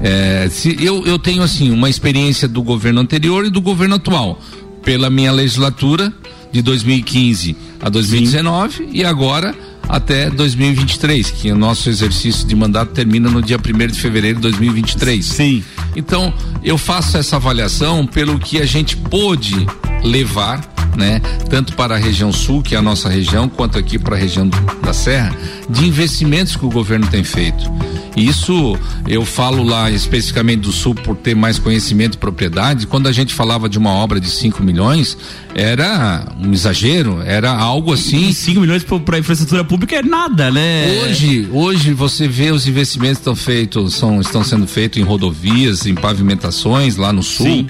É, 0.00 0.48
se, 0.50 0.76
eu, 0.82 1.06
eu 1.06 1.18
tenho, 1.18 1.42
assim, 1.42 1.70
uma 1.70 1.88
experiência 1.88 2.46
do 2.46 2.62
governo 2.62 3.00
anterior 3.00 3.44
e 3.44 3.50
do 3.50 3.60
governo 3.60 3.96
atual. 3.96 4.40
Pela 4.82 5.10
minha 5.10 5.30
legislatura 5.30 6.10
de 6.52 6.62
2015 6.62 7.56
a 7.80 7.88
2019 7.88 8.88
e 8.92 9.04
agora 9.04 9.54
até 9.90 10.30
2023, 10.30 11.30
que 11.32 11.50
o 11.50 11.56
nosso 11.56 11.88
exercício 11.88 12.46
de 12.46 12.54
mandato 12.54 12.92
termina 12.92 13.28
no 13.28 13.42
dia 13.42 13.58
1 13.58 13.86
de 13.88 13.98
fevereiro 14.00 14.36
de 14.36 14.42
2023. 14.42 15.24
Sim. 15.24 15.64
Então, 15.96 16.32
eu 16.62 16.78
faço 16.78 17.18
essa 17.18 17.36
avaliação 17.36 18.06
pelo 18.06 18.38
que 18.38 18.58
a 18.58 18.66
gente 18.66 18.96
pôde 18.96 19.66
levar 20.02 20.60
né? 20.96 21.20
Tanto 21.48 21.74
para 21.74 21.94
a 21.94 21.98
região 21.98 22.32
sul, 22.32 22.62
que 22.62 22.74
é 22.74 22.78
a 22.78 22.82
nossa 22.82 23.08
região, 23.08 23.48
quanto 23.48 23.78
aqui 23.78 23.98
para 23.98 24.16
a 24.16 24.18
região 24.18 24.48
da 24.82 24.92
Serra, 24.92 25.34
de 25.68 25.86
investimentos 25.86 26.56
que 26.56 26.64
o 26.64 26.68
governo 26.68 27.06
tem 27.06 27.22
feito. 27.22 27.70
Isso 28.16 28.76
eu 29.06 29.24
falo 29.24 29.62
lá 29.62 29.90
especificamente 29.90 30.60
do 30.60 30.72
sul 30.72 30.94
por 30.94 31.16
ter 31.16 31.34
mais 31.34 31.58
conhecimento 31.58 32.14
e 32.14 32.18
propriedade. 32.18 32.86
Quando 32.86 33.08
a 33.08 33.12
gente 33.12 33.32
falava 33.32 33.68
de 33.68 33.78
uma 33.78 33.90
obra 33.90 34.20
de 34.20 34.28
5 34.28 34.62
milhões, 34.62 35.16
era 35.54 36.26
um 36.38 36.52
exagero, 36.52 37.22
era 37.24 37.50
algo 37.50 37.92
assim. 37.92 38.32
5 38.32 38.60
milhões 38.60 38.84
para 38.84 39.18
infraestrutura 39.18 39.64
pública 39.64 39.79
é 39.94 40.02
nada, 40.02 40.50
né? 40.50 41.02
Hoje, 41.04 41.48
hoje 41.52 41.92
você 41.92 42.26
vê 42.28 42.50
os 42.50 42.66
investimentos 42.66 43.18
estão 43.18 43.34
feitos, 43.36 43.94
são, 43.94 44.20
estão 44.20 44.42
sendo 44.44 44.66
feitos 44.66 45.00
em 45.00 45.04
rodovias, 45.04 45.86
em 45.86 45.94
pavimentações 45.94 46.96
lá 46.96 47.12
no 47.12 47.22
sul, 47.22 47.66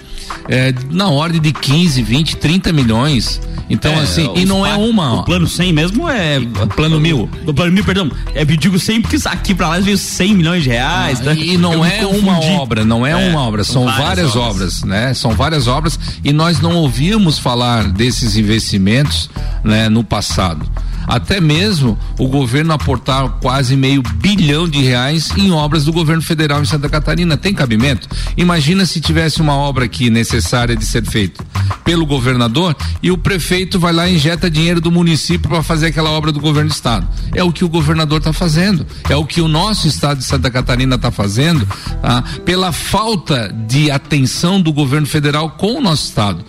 é, 0.48 0.72
na 0.90 1.08
ordem 1.08 1.40
de 1.40 1.52
15, 1.52 2.02
20, 2.02 2.36
30 2.36 2.72
milhões. 2.72 3.40
Então, 3.68 3.92
É, 3.92 4.00
assim, 4.00 4.28
e 4.34 4.44
não 4.44 4.66
é 4.66 4.74
uma. 4.74 5.20
O 5.20 5.24
plano 5.24 5.46
100 5.46 5.72
mesmo 5.72 6.08
é. 6.08 6.40
Plano 6.74 7.00
mil. 7.00 7.30
O 7.46 7.54
plano 7.54 7.70
mil, 7.70 7.84
perdão. 7.84 8.10
É, 8.34 8.42
eu 8.42 8.46
digo 8.56 8.76
100 8.78 9.00
porque 9.02 9.16
aqui 9.26 9.54
pra 9.54 9.68
lá 9.68 9.78
veio 9.78 9.96
100 9.96 10.34
milhões 10.34 10.64
de 10.64 10.70
reais. 10.70 11.20
tá? 11.20 11.32
E 11.32 11.56
não 11.56 11.74
Eu 11.74 11.84
é 11.84 12.04
uma 12.04 12.40
obra, 12.40 12.84
não 12.84 13.06
é, 13.06 13.14
uma 13.14 13.42
obra, 13.42 13.62
são, 13.62 13.86
várias, 13.86 14.34
obras. 14.34 14.82
né? 14.82 15.14
São 15.14 15.32
várias 15.36 15.68
obras 15.68 15.98
e 16.24 16.32
nós 16.32 16.60
não 16.60 16.74
ouvíamos 16.74 17.38
falar 17.38 17.88
desses 17.92 18.36
investimentos, 18.36 19.30
né, 19.62 19.88
no 19.88 20.02
passado. 20.02 20.68
Até 21.06 21.40
mesmo 21.40 21.98
o 22.18 22.28
governo 22.28 22.72
aportar 22.72 23.28
quase 23.40 23.76
meio 23.76 24.02
bilhão 24.16 24.68
de 24.68 24.82
reais 24.82 25.30
em 25.36 25.50
obras 25.50 25.84
do 25.84 25.92
governo 25.92 26.22
federal 26.22 26.62
em 26.62 26.64
Santa 26.64 26.88
Catarina. 26.88 27.36
Tem 27.36 27.54
cabimento? 27.54 28.08
Imagina 28.36 28.86
se 28.86 29.00
tivesse 29.00 29.40
uma 29.40 29.54
obra 29.54 29.84
aqui 29.84 30.10
necessária 30.10 30.76
de 30.76 30.84
ser 30.84 31.04
feita 31.04 31.44
pelo 31.84 32.06
governador 32.06 32.76
e 33.02 33.10
o 33.10 33.18
prefeito 33.18 33.78
vai 33.78 33.92
lá 33.92 34.08
e 34.08 34.14
injeta 34.14 34.50
dinheiro 34.50 34.80
do 34.80 34.90
município 34.90 35.48
para 35.48 35.62
fazer 35.62 35.86
aquela 35.86 36.10
obra 36.10 36.30
do 36.30 36.40
governo 36.40 36.68
do 36.68 36.72
estado. 36.72 37.08
É 37.34 37.42
o 37.42 37.52
que 37.52 37.64
o 37.64 37.68
governador 37.68 38.18
está 38.18 38.32
fazendo, 38.32 38.86
é 39.08 39.16
o 39.16 39.24
que 39.24 39.40
o 39.40 39.48
nosso 39.48 39.88
estado 39.88 40.18
de 40.18 40.24
Santa 40.24 40.50
Catarina 40.50 40.96
está 40.96 41.10
fazendo, 41.10 41.66
tá? 42.00 42.22
pela 42.44 42.72
falta 42.72 43.52
de 43.66 43.90
atenção 43.90 44.60
do 44.60 44.72
governo 44.72 45.06
federal 45.06 45.50
com 45.50 45.78
o 45.78 45.80
nosso 45.80 46.04
estado 46.08 46.44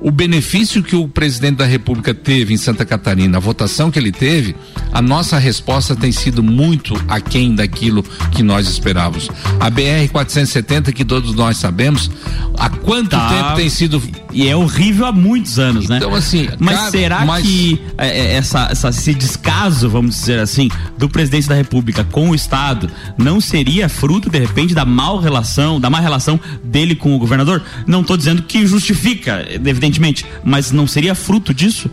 o 0.00 0.10
benefício 0.10 0.82
que 0.82 0.96
o 0.96 1.06
presidente 1.06 1.56
da 1.56 1.66
República 1.66 2.14
teve 2.14 2.54
em 2.54 2.56
Santa 2.56 2.84
Catarina, 2.84 3.36
a 3.36 3.40
votação 3.40 3.90
que 3.90 3.98
ele 3.98 4.10
teve, 4.12 4.56
a 4.92 5.02
nossa 5.02 5.38
resposta 5.38 5.94
tem 5.94 6.10
sido 6.10 6.42
muito 6.42 6.94
aquém 7.08 7.54
daquilo 7.54 8.02
que 8.32 8.42
nós 8.42 8.66
esperávamos. 8.68 9.28
A 9.58 9.68
BR 9.68 10.08
470, 10.10 10.92
que 10.92 11.04
todos 11.04 11.34
nós 11.34 11.56
sabemos, 11.58 12.10
há 12.58 12.68
quanto 12.70 13.10
Tá. 13.10 13.28
tempo 13.28 13.56
tem 13.56 13.68
sido 13.68 14.02
E 14.32 14.48
é 14.48 14.54
horrível 14.56 15.06
há 15.06 15.12
muitos 15.12 15.58
anos, 15.58 15.88
né? 15.88 15.96
Então, 15.96 16.14
assim, 16.14 16.48
mas 16.58 16.76
cara, 16.78 16.90
será 16.90 17.24
mas- 17.24 17.44
que 17.44 17.80
é, 17.98 18.08
é, 18.08 18.34
essa, 18.34 18.68
essa- 18.70 18.88
esse 18.90 19.12
descaso, 19.14 19.88
vamos 19.88 20.14
dizer 20.20 20.38
assim, 20.38 20.68
do 20.96 21.08
presidente 21.08 21.48
da 21.48 21.54
República 21.54 22.04
com 22.04 22.30
o 22.30 22.34
Estado 22.34 22.88
não 23.18 23.40
seria 23.40 23.88
fruto, 23.88 24.30
de 24.30 24.38
repente, 24.38 24.74
da 24.74 24.84
mal 24.84 25.18
relação, 25.18 25.80
da 25.80 25.90
má 25.90 26.00
relação 26.00 26.38
dele 26.62 26.94
com 26.94 27.14
o 27.14 27.18
governador? 27.18 27.62
Não 27.86 28.02
estou 28.02 28.16
dizendo 28.16 28.42
que 28.42 28.66
justifica, 28.66 29.46
evidentemente, 29.50 30.24
mas 30.44 30.70
não 30.70 30.86
seria 30.86 31.14
fruto 31.14 31.52
disso? 31.52 31.90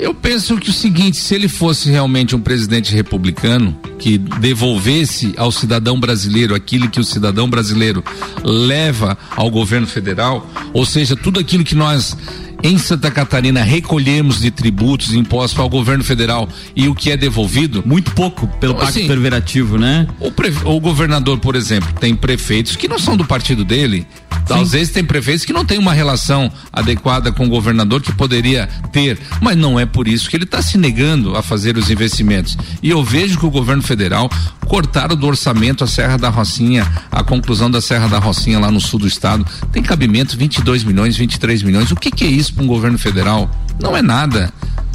Eu 0.00 0.14
penso 0.14 0.56
que 0.56 0.70
o 0.70 0.72
seguinte, 0.72 1.16
se 1.16 1.34
ele 1.34 1.48
fosse 1.48 1.90
realmente 1.90 2.34
um 2.34 2.40
presidente 2.40 2.94
republicano 2.94 3.76
que 3.98 4.16
devolvesse 4.18 5.34
ao 5.36 5.52
cidadão 5.52 5.98
brasileiro 5.98 6.54
aquilo 6.54 6.88
que 6.88 7.00
o 7.00 7.04
cidadão 7.04 7.48
brasileiro 7.48 8.02
leva 8.42 9.16
ao 9.36 9.50
governo 9.50 9.86
federal, 9.86 10.48
ou 10.72 10.86
seja, 10.86 11.14
tudo 11.14 11.38
aquilo 11.38 11.64
que 11.64 11.74
nós 11.74 12.16
em 12.62 12.78
Santa 12.78 13.10
Catarina 13.10 13.62
recolhemos 13.62 14.40
de 14.40 14.50
tributos 14.50 15.12
e 15.12 15.18
impostos 15.18 15.58
ao 15.58 15.68
governo 15.68 16.04
federal 16.04 16.48
e 16.76 16.88
o 16.88 16.94
que 16.94 17.10
é 17.10 17.16
devolvido, 17.16 17.82
muito 17.84 18.12
pouco 18.12 18.46
pelo 18.60 18.74
Então, 18.74 18.84
pacto 18.86 18.98
assim, 18.98 19.08
federativo, 19.08 19.78
né? 19.78 20.06
o, 20.20 20.30
pre- 20.30 20.52
o 20.64 20.78
governador, 20.80 21.38
por 21.38 21.56
exemplo, 21.56 21.92
tem 22.00 22.14
prefeitos 22.14 22.76
que 22.76 22.86
não 22.88 22.98
são 22.98 23.16
do 23.16 23.24
partido 23.24 23.64
dele. 23.64 24.06
Às 24.50 24.72
vezes 24.72 24.92
tem 24.92 25.04
prefeitos 25.04 25.44
que 25.44 25.52
não 25.52 25.64
têm 25.64 25.78
uma 25.78 25.92
relação 25.92 26.50
adequada 26.72 27.30
com 27.32 27.46
o 27.46 27.48
governador 27.48 28.02
que 28.02 28.12
poderia 28.12 28.68
ter, 28.92 29.18
mas 29.40 29.56
não 29.56 29.78
é 29.78 29.86
por 29.86 30.08
isso 30.08 30.28
que 30.28 30.36
ele 30.36 30.44
está 30.44 30.60
se 30.60 30.76
negando 30.76 31.36
a 31.36 31.42
fazer 31.42 31.76
os 31.76 31.90
investimentos. 31.90 32.56
E 32.82 32.90
eu 32.90 33.02
vejo 33.04 33.38
que 33.38 33.46
o 33.46 33.50
governo 33.50 33.82
federal 33.82 34.28
cortaram 34.66 35.14
do 35.14 35.26
orçamento 35.26 35.84
a 35.84 35.86
Serra 35.86 36.16
da 36.16 36.28
Rocinha, 36.28 36.90
a 37.10 37.22
conclusão 37.22 37.70
da 37.70 37.80
Serra 37.80 38.08
da 38.08 38.18
Rocinha 38.18 38.58
lá 38.58 38.70
no 38.70 38.80
sul 38.80 38.98
do 38.98 39.06
estado, 39.06 39.46
tem 39.70 39.82
cabimento 39.82 40.36
22 40.36 40.82
milhões, 40.84 41.16
23 41.16 41.62
milhões. 41.62 41.90
O 41.92 41.96
que, 41.96 42.10
que 42.10 42.24
é 42.24 42.28
isso 42.28 42.51
para 42.52 42.62
um 42.64 42.66
governo 42.66 42.98
federal? 42.98 43.50
Não 43.80 43.96
é 43.96 44.02
nada. 44.02 44.52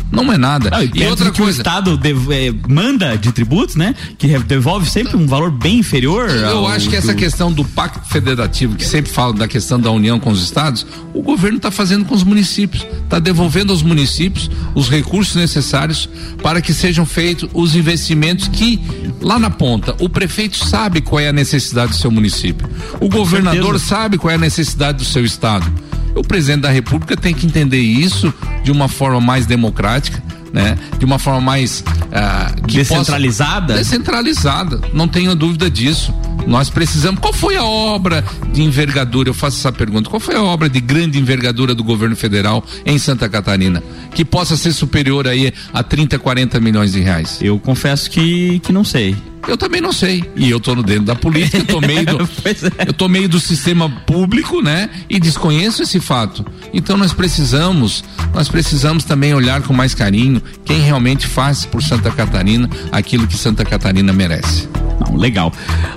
Não 0.09 0.31
é 0.31 0.37
nada. 0.37 0.69
Não, 0.69 0.81
e 0.81 0.87
perto 0.87 1.09
outra 1.09 1.25
do 1.25 1.31
que 1.33 1.41
o 1.41 1.43
coisa. 1.43 1.59
Estado 1.59 1.97
dev- 1.97 2.31
eh, 2.31 2.53
manda 2.69 3.17
de 3.17 3.29
tributos, 3.33 3.75
né? 3.75 3.93
Que 4.17 4.39
devolve 4.39 4.89
sempre 4.89 5.17
um 5.17 5.27
valor 5.27 5.51
bem 5.51 5.79
inferior. 5.79 6.29
Eu 6.29 6.59
ao 6.59 6.67
acho 6.69 6.87
que 6.87 6.95
essa 6.95 7.13
questão 7.13 7.51
do 7.51 7.65
pacto 7.65 8.07
federativo, 8.07 8.77
que 8.77 8.85
sempre 8.85 9.11
fala 9.11 9.33
da 9.33 9.49
questão 9.49 9.77
da 9.77 9.91
união 9.91 10.17
com 10.17 10.29
os 10.31 10.41
estados, 10.41 10.87
o 11.13 11.21
governo 11.21 11.57
está 11.57 11.69
fazendo 11.71 12.05
com 12.05 12.15
os 12.15 12.23
municípios, 12.23 12.87
está 13.03 13.19
devolvendo 13.19 13.73
aos 13.73 13.81
municípios 13.83 14.49
os 14.73 14.87
recursos 14.89 15.35
necessários 15.35 16.07
para 16.41 16.61
que 16.61 16.73
sejam 16.73 17.05
feitos 17.05 17.49
os 17.53 17.75
investimentos 17.75 18.47
que 18.47 18.79
lá 19.19 19.37
na 19.37 19.49
ponta 19.49 19.93
o 19.99 20.07
prefeito 20.07 20.55
sabe 20.55 21.01
qual 21.01 21.19
é 21.19 21.27
a 21.27 21.33
necessidade 21.33 21.91
do 21.91 21.97
seu 21.97 22.09
município, 22.09 22.65
o 23.01 23.09
governador 23.09 23.73
certeza. 23.77 23.85
sabe 23.85 24.17
qual 24.17 24.31
é 24.31 24.35
a 24.35 24.39
necessidade 24.39 24.99
do 24.99 25.03
seu 25.05 25.25
estado. 25.25 25.69
O 26.17 26.23
presidente 26.23 26.61
da 26.61 26.69
República 26.69 27.15
tem 27.15 27.33
que 27.33 27.45
entender 27.45 27.79
isso 27.79 28.33
de 28.63 28.71
uma 28.71 28.87
forma 28.87 29.21
mais 29.21 29.45
democrática, 29.45 30.21
né? 30.51 30.77
De 30.97 31.05
uma 31.05 31.19
forma 31.19 31.41
mais 31.41 31.83
ah, 32.11 32.51
que 32.67 32.79
possa- 32.79 32.95
Descentralizada? 32.99 33.73
descentralizada, 33.75 34.81
não 34.93 35.07
tenho 35.07 35.35
dúvida 35.35 35.69
disso. 35.69 36.13
Nós 36.45 36.69
precisamos. 36.69 37.19
Qual 37.19 37.33
foi 37.33 37.57
a 37.57 37.63
obra 37.65 38.23
de 38.53 38.63
envergadura? 38.63 39.29
Eu 39.29 39.33
faço 39.33 39.57
essa 39.57 39.71
pergunta. 39.71 40.09
Qual 40.09 40.19
foi 40.19 40.35
a 40.35 40.41
obra 40.41 40.69
de 40.69 40.79
grande 40.79 41.19
envergadura 41.19 41.75
do 41.75 41.83
governo 41.83 42.15
federal 42.15 42.63
em 42.85 42.97
Santa 42.97 43.27
Catarina 43.27 43.83
que 44.15 44.23
possa 44.23 44.55
ser 44.55 44.71
superior 44.71 45.27
aí 45.27 45.51
a 45.73 45.83
30, 45.83 46.17
40 46.17 46.59
milhões 46.61 46.93
de 46.93 47.01
reais? 47.01 47.39
Eu 47.41 47.59
confesso 47.59 48.09
que, 48.09 48.59
que 48.59 48.71
não 48.71 48.85
sei. 48.85 49.15
Eu 49.47 49.57
também 49.57 49.81
não 49.81 49.91
sei. 49.91 50.23
E 50.35 50.49
eu 50.49 50.59
tô 50.59 50.75
no 50.75 50.83
dentro 50.83 51.03
da 51.03 51.15
política, 51.15 51.57
eu 51.57 51.65
tô 51.65 51.81
meio 51.81 52.05
do, 52.05 52.23
é. 52.77 52.89
eu 52.89 52.93
tô 52.93 53.07
meio 53.07 53.29
do 53.29 53.39
sistema 53.39 53.89
público, 53.89 54.61
né? 54.61 54.89
E 55.09 55.19
desconheço 55.19 55.83
esse 55.83 55.99
fato. 55.99 56.45
Então 56.73 56.97
nós 56.97 57.13
precisamos, 57.13 58.03
nós 58.33 58.47
precisamos 58.47 59.03
também 59.03 59.33
olhar 59.33 59.61
com 59.61 59.73
mais 59.73 59.93
carinho 59.93 60.41
quem 60.65 60.79
realmente 60.79 61.27
faz 61.27 61.65
por 61.65 61.81
Santa 61.81 62.11
Catarina 62.11 62.69
aquilo 62.91 63.27
que 63.27 63.37
Santa 63.37 63.63
Catarina 63.63 64.11
merece. 64.13 64.67
Não, 65.05 65.15
legal. 65.15 65.51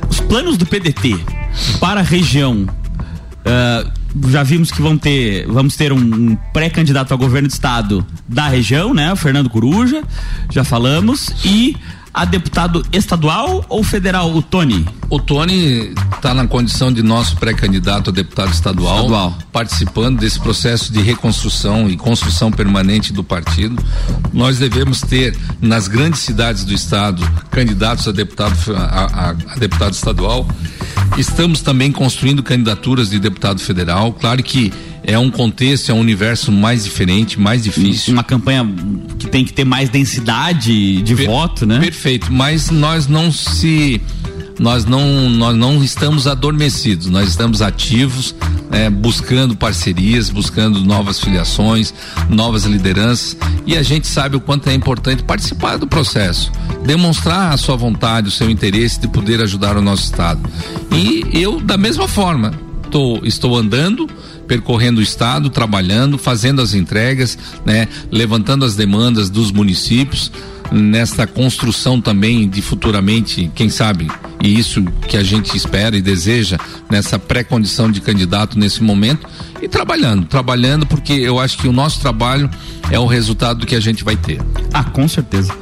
Os 0.09 0.20
planos 0.20 0.57
do 0.57 0.66
PDT 0.66 1.18
para 1.79 2.00
a 2.00 2.05
região. 2.05 2.66
ah, 3.44 3.87
já 4.29 4.42
vimos 4.42 4.70
que 4.70 4.83
vão 4.83 4.98
ter, 4.98 5.46
vamos 5.46 5.76
ter 5.76 5.92
um, 5.92 5.98
um 5.98 6.37
pré-candidato 6.53 7.14
a 7.14 7.16
governo 7.16 7.46
de 7.46 7.55
estado 7.55 8.05
da 8.29 8.48
região, 8.48 8.92
né? 8.92 9.12
O 9.12 9.16
Fernando 9.16 9.48
Coruja, 9.48 10.03
já 10.50 10.64
falamos. 10.64 11.31
E 11.44 11.76
a 12.12 12.24
deputado 12.24 12.84
estadual 12.92 13.64
ou 13.68 13.82
federal, 13.82 14.34
o 14.34 14.42
Tony? 14.42 14.99
O 15.10 15.18
Tony 15.18 15.92
está 16.14 16.32
na 16.32 16.46
condição 16.46 16.92
de 16.92 17.02
nosso 17.02 17.36
pré-candidato 17.36 18.10
a 18.10 18.12
deputado 18.12 18.52
estadual, 18.52 18.96
Estadual. 18.98 19.38
participando 19.52 20.20
desse 20.20 20.38
processo 20.38 20.92
de 20.92 21.00
reconstrução 21.02 21.90
e 21.90 21.96
construção 21.96 22.52
permanente 22.52 23.12
do 23.12 23.24
partido. 23.24 23.76
Nós 24.32 24.58
devemos 24.60 25.00
ter 25.00 25.36
nas 25.60 25.88
grandes 25.88 26.20
cidades 26.20 26.64
do 26.64 26.72
estado 26.72 27.28
candidatos 27.50 28.06
a 28.06 28.12
deputado 28.12 28.54
a, 28.76 28.80
a- 28.80 29.30
a 29.30 29.58
deputado 29.58 29.94
estadual. 29.94 30.46
Estamos 31.18 31.60
também 31.60 31.90
construindo 31.90 32.40
candidaturas 32.40 33.10
de 33.10 33.18
deputado 33.18 33.58
federal. 33.60 34.12
Claro 34.12 34.40
que 34.44 34.72
é 35.02 35.18
um 35.18 35.28
contexto, 35.28 35.90
é 35.90 35.94
um 35.94 35.98
universo 35.98 36.52
mais 36.52 36.84
diferente, 36.84 37.40
mais 37.40 37.64
difícil. 37.64 38.12
Uma 38.12 38.22
campanha 38.22 38.64
que 39.18 39.26
tem 39.26 39.44
que 39.44 39.52
ter 39.52 39.64
mais 39.64 39.88
densidade 39.88 41.02
de 41.02 41.16
Per- 41.16 41.26
voto, 41.26 41.66
né? 41.66 41.80
Perfeito, 41.80 42.32
mas 42.32 42.70
nós 42.70 43.08
não 43.08 43.32
se 43.32 44.00
nós 44.60 44.84
não 44.84 45.30
nós 45.30 45.56
não 45.56 45.82
estamos 45.82 46.26
adormecidos, 46.26 47.06
nós 47.06 47.30
estamos 47.30 47.62
ativos, 47.62 48.34
né, 48.68 48.90
buscando 48.90 49.56
parcerias, 49.56 50.28
buscando 50.28 50.84
novas 50.84 51.18
filiações, 51.18 51.94
novas 52.28 52.64
lideranças 52.64 53.38
e 53.66 53.74
a 53.74 53.82
gente 53.82 54.06
sabe 54.06 54.36
o 54.36 54.40
quanto 54.40 54.68
é 54.68 54.74
importante 54.74 55.22
participar 55.22 55.78
do 55.78 55.86
processo, 55.86 56.52
demonstrar 56.84 57.54
a 57.54 57.56
sua 57.56 57.74
vontade, 57.74 58.28
o 58.28 58.30
seu 58.30 58.50
interesse 58.50 59.00
de 59.00 59.08
poder 59.08 59.40
ajudar 59.40 59.78
o 59.78 59.82
nosso 59.82 60.04
estado. 60.04 60.40
E 60.92 61.24
eu 61.32 61.58
da 61.58 61.78
mesma 61.78 62.06
forma 62.06 62.52
tô, 62.90 63.18
estou 63.24 63.56
andando 63.56 64.06
percorrendo 64.46 65.00
o 65.00 65.02
estado, 65.02 65.48
trabalhando, 65.48 66.18
fazendo 66.18 66.60
as 66.60 66.74
entregas, 66.74 67.38
né, 67.64 67.88
levantando 68.10 68.64
as 68.64 68.74
demandas 68.74 69.30
dos 69.30 69.52
municípios, 69.52 70.30
nesta 70.70 71.26
construção 71.26 72.00
também 72.00 72.48
de 72.48 72.62
futuramente, 72.62 73.50
quem 73.54 73.68
sabe, 73.68 74.11
e 74.42 74.59
isso 74.59 74.83
que 75.09 75.16
a 75.16 75.22
gente 75.22 75.56
espera 75.56 75.96
e 75.96 76.02
deseja 76.02 76.59
nessa 76.88 77.18
pré-condição 77.18 77.90
de 77.90 78.00
candidato 78.00 78.59
nesse 78.59 78.83
momento 78.83 79.26
e 79.61 79.68
trabalhando, 79.68 80.24
trabalhando 80.26 80.87
porque 80.87 81.12
eu 81.12 81.38
acho 81.38 81.59
que 81.59 81.68
o 81.68 81.72
nosso 81.72 82.00
trabalho 82.00 82.48
é 82.90 82.98
o 82.98 83.06
resultado 83.06 83.66
que 83.66 83.74
a 83.74 83.80
gente 83.80 84.02
vai 84.02 84.16
ter. 84.16 84.40
Ah, 84.72 84.85
com 84.85 85.06
certeza. 85.06 85.54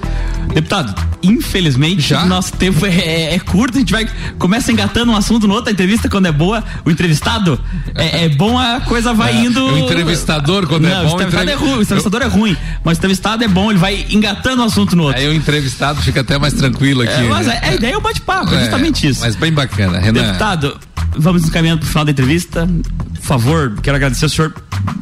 Deputado, 0.55 0.95
infelizmente 1.23 2.01
Já? 2.01 2.25
nosso 2.25 2.53
tempo 2.55 2.85
é, 2.87 2.91
é, 2.91 3.35
é, 3.35 3.39
curto, 3.39 3.77
a 3.77 3.81
gente 3.81 3.93
vai 3.93 4.09
começa 4.39 4.73
engatando 4.73 5.13
um 5.13 5.17
assunto 5.17 5.47
no 5.47 5.55
outro, 5.55 5.69
a 5.69 5.73
entrevista 5.73 6.09
quando 6.09 6.27
é 6.27 6.33
boa, 6.33 6.65
o 6.85 6.91
entrevistado 6.91 7.61
é, 7.95 8.25
é 8.25 8.29
bom, 8.29 8.59
a 8.59 8.81
coisa 8.81 9.13
vai 9.13 9.37
é, 9.37 9.45
indo. 9.45 9.65
O 9.65 9.79
entrevistador 9.79 10.67
quando 10.67 10.87
é 10.87 10.91
Não, 10.91 11.01
é 11.01 11.05
bom. 11.05 11.11
O 11.11 11.15
entrevistado 11.15 11.45
entrev... 11.45 11.51
é 11.51 11.55
ruim, 11.55 11.79
o 11.79 11.83
entrevistador 11.83 12.21
eu... 12.23 12.27
é 12.27 12.31
ruim, 12.31 12.57
mas 12.85 12.97
o 12.97 13.01
entrevistado 13.01 13.45
é 13.45 13.49
bom, 13.49 13.71
ele 13.71 13.79
vai 13.79 14.07
engatando 14.11 14.63
um 14.63 14.65
assunto 14.65 14.97
no 14.97 15.05
outro. 15.05 15.21
Aí 15.21 15.29
o 15.29 15.33
entrevistado 15.33 16.01
fica 16.03 16.21
até 16.21 16.39
mais 16.39 16.55
tranquilo 16.55 17.03
aqui. 17.03 17.23
mas 17.29 17.47
né? 17.47 17.61
a 17.63 17.75
ideia 17.75 17.95
é 17.95 17.97
o 17.97 18.01
bate-papo, 18.01 18.55
é 18.55 18.61
justamente 18.61 19.07
isso. 19.07 19.21
Mas 19.21 19.37
bem 19.37 19.53
bacana, 19.53 19.99
Renan. 19.99 20.23
Deputado, 20.23 20.79
vamos 21.17 21.45
encaminhando 21.45 21.81
para 21.81 21.87
o 21.87 21.89
final 21.89 22.05
da 22.05 22.11
entrevista. 22.11 22.69
Por 23.15 23.23
favor, 23.23 23.75
quero 23.83 23.97
agradecer 23.97 24.25
ao 24.25 24.29
senhor 24.31 24.55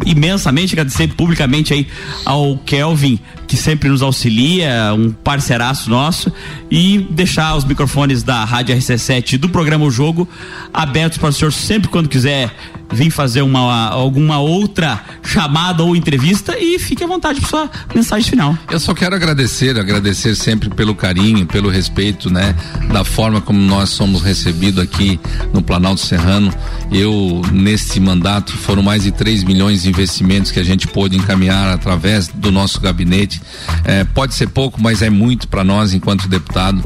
imensamente, 0.04 0.74
agradecer 0.74 1.08
publicamente 1.08 1.72
aí 1.72 1.86
ao 2.24 2.58
Kelvin, 2.58 3.18
que 3.46 3.56
sempre 3.56 3.88
nos 3.88 4.02
auxilia, 4.02 4.92
um 4.94 5.10
parceiraço 5.10 5.90
nosso, 5.90 6.32
e 6.70 7.06
deixar 7.10 7.56
os 7.56 7.64
microfones 7.64 8.22
da 8.22 8.44
Rádio 8.44 8.76
RC7 8.76 9.34
e 9.34 9.38
do 9.38 9.48
programa 9.48 9.84
O 9.84 9.90
Jogo 9.90 10.28
abertos 10.72 11.18
para 11.18 11.28
o 11.28 11.32
senhor 11.32 11.52
sempre 11.52 11.88
quando 11.88 12.08
quiser 12.08 12.54
vir 12.92 13.10
fazer 13.10 13.42
uma, 13.42 13.88
alguma 13.88 14.38
outra 14.38 15.00
chamada 15.22 15.82
ou 15.82 15.96
entrevista 15.96 16.56
e 16.58 16.78
fique 16.78 17.02
à 17.02 17.06
vontade 17.06 17.40
para 17.40 17.48
sua 17.48 17.70
mensagem 17.94 18.30
final. 18.30 18.56
Eu 18.70 18.80
só 18.80 18.94
quero 18.94 19.14
agradecer, 19.14 19.78
agradecer 19.78 20.34
sempre 20.34 20.70
pelo 20.70 20.94
carinho, 20.94 21.46
pelo 21.46 21.68
respeito, 21.68 22.30
né, 22.30 22.54
da 22.92 23.04
forma 23.04 23.40
como 23.40 23.58
nós 23.58 23.90
somos 23.90 24.22
recebidos 24.22 24.82
aqui 24.82 25.18
no 25.52 25.62
Planalto 25.62 26.00
Serrano. 26.00 26.52
Eu 26.92 27.42
neste 27.52 27.98
mandato 27.98 28.56
foram 28.56 28.82
mais 28.82 29.02
de 29.02 29.10
3 29.10 29.42
milhões 29.44 29.82
de 29.82 29.88
investimentos 29.88 30.50
que 30.50 30.60
a 30.60 30.64
gente 30.64 30.86
pôde 30.86 31.16
encaminhar 31.16 31.68
através 31.68 32.28
do 32.28 32.50
nosso 32.50 32.80
gabinete. 32.80 33.40
É, 33.84 34.04
pode 34.04 34.34
ser 34.34 34.48
pouco, 34.48 34.80
mas 34.80 35.02
é 35.02 35.10
muito 35.10 35.48
para 35.48 35.64
nós 35.64 35.92
enquanto 35.92 36.28
deputado. 36.28 36.82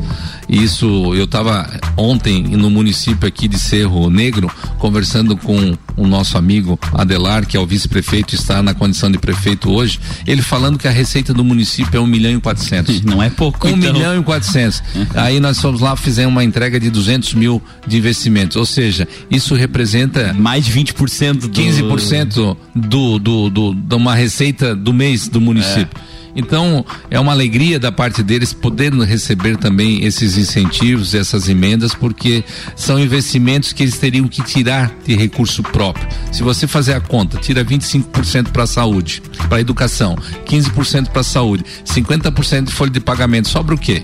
Isso 0.49 1.15
eu 1.15 1.25
estava 1.25 1.69
ontem 1.97 2.43
no 2.43 2.71
município 2.71 3.29
aqui 3.29 3.47
de 3.47 3.59
Cerro 3.59 4.11
Negro 4.11 4.51
conversando 4.79 5.37
com 5.37 5.77
o 6.01 6.07
nosso 6.07 6.39
amigo 6.39 6.79
Adelar, 6.95 7.47
que 7.47 7.57
é 7.57 7.61
o 7.61 7.67
vice-prefeito, 7.67 8.35
está 8.35 8.63
na 8.63 8.73
condição 8.73 9.11
de 9.11 9.19
prefeito 9.19 9.71
hoje, 9.71 10.01
ele 10.27 10.41
falando 10.41 10.79
que 10.79 10.89
a 10.89 10.91
receita 10.91 11.35
do 11.35 11.45
município 11.45 11.99
é 11.99 12.01
um 12.01 12.07
milhão 12.07 12.33
e 12.33 12.41
quatrocentos. 12.41 13.01
Não 13.05 13.23
é 13.23 13.29
pouco. 13.29 13.69
Um 13.69 13.77
então... 13.77 13.93
milhão 13.93 14.19
e 14.19 14.25
quatrocentos. 14.25 14.83
Aí 15.15 15.39
nós 15.39 15.61
fomos 15.61 15.81
lá, 15.81 15.95
fizemos 15.97 16.33
uma 16.33 16.43
entrega 16.43 16.81
de 16.81 16.89
duzentos 16.91 17.35
mil 17.35 17.63
de 17.87 17.99
investimentos, 17.99 18.57
ou 18.57 18.65
seja, 18.65 19.07
isso 19.31 19.55
representa 19.55 20.33
mais 20.33 20.65
de 20.65 20.73
20% 20.73 21.33
do 21.35 21.51
15% 21.51 22.57
do, 22.75 23.19
do, 23.19 23.51
do, 23.51 23.75
de 23.75 23.95
uma 23.95 24.15
receita 24.15 24.75
do 24.75 24.93
mês 24.93 25.29
do 25.29 25.41
município. 25.41 26.01
É. 26.07 26.10
Então, 26.35 26.85
é 27.11 27.19
uma 27.19 27.33
alegria 27.33 27.79
da 27.79 27.91
parte 27.91 28.23
deles 28.23 28.53
poderem 28.53 29.03
receber 29.05 29.57
também 29.57 30.05
esses 30.05 30.37
incentivos, 30.37 31.15
essas 31.15 31.49
emendas, 31.49 31.95
porque 31.95 32.45
são 32.77 32.99
investimentos 32.99 33.73
que 33.73 33.83
eles 33.83 33.99
teriam 33.99 34.29
que 34.29 34.43
tirar 34.43 34.93
de 35.05 35.17
recurso 35.17 35.63
próprio. 35.63 36.07
Se 36.33 36.43
você 36.43 36.67
fazer 36.67 36.95
a 36.95 37.01
conta, 37.01 37.39
tira 37.39 37.65
25% 37.65 38.51
para 38.51 38.65
a 38.65 38.67
saúde, 38.67 39.23
para 39.49 39.59
a 39.59 39.61
educação, 39.61 40.17
15% 40.47 41.09
para 41.09 41.21
a 41.21 41.25
saúde, 41.25 41.65
50% 41.85 42.65
de 42.65 42.73
folha 42.73 42.91
de 42.91 43.01
pagamento, 43.01 43.49
sobra 43.49 43.75
o 43.75 43.79
quê? 43.79 44.03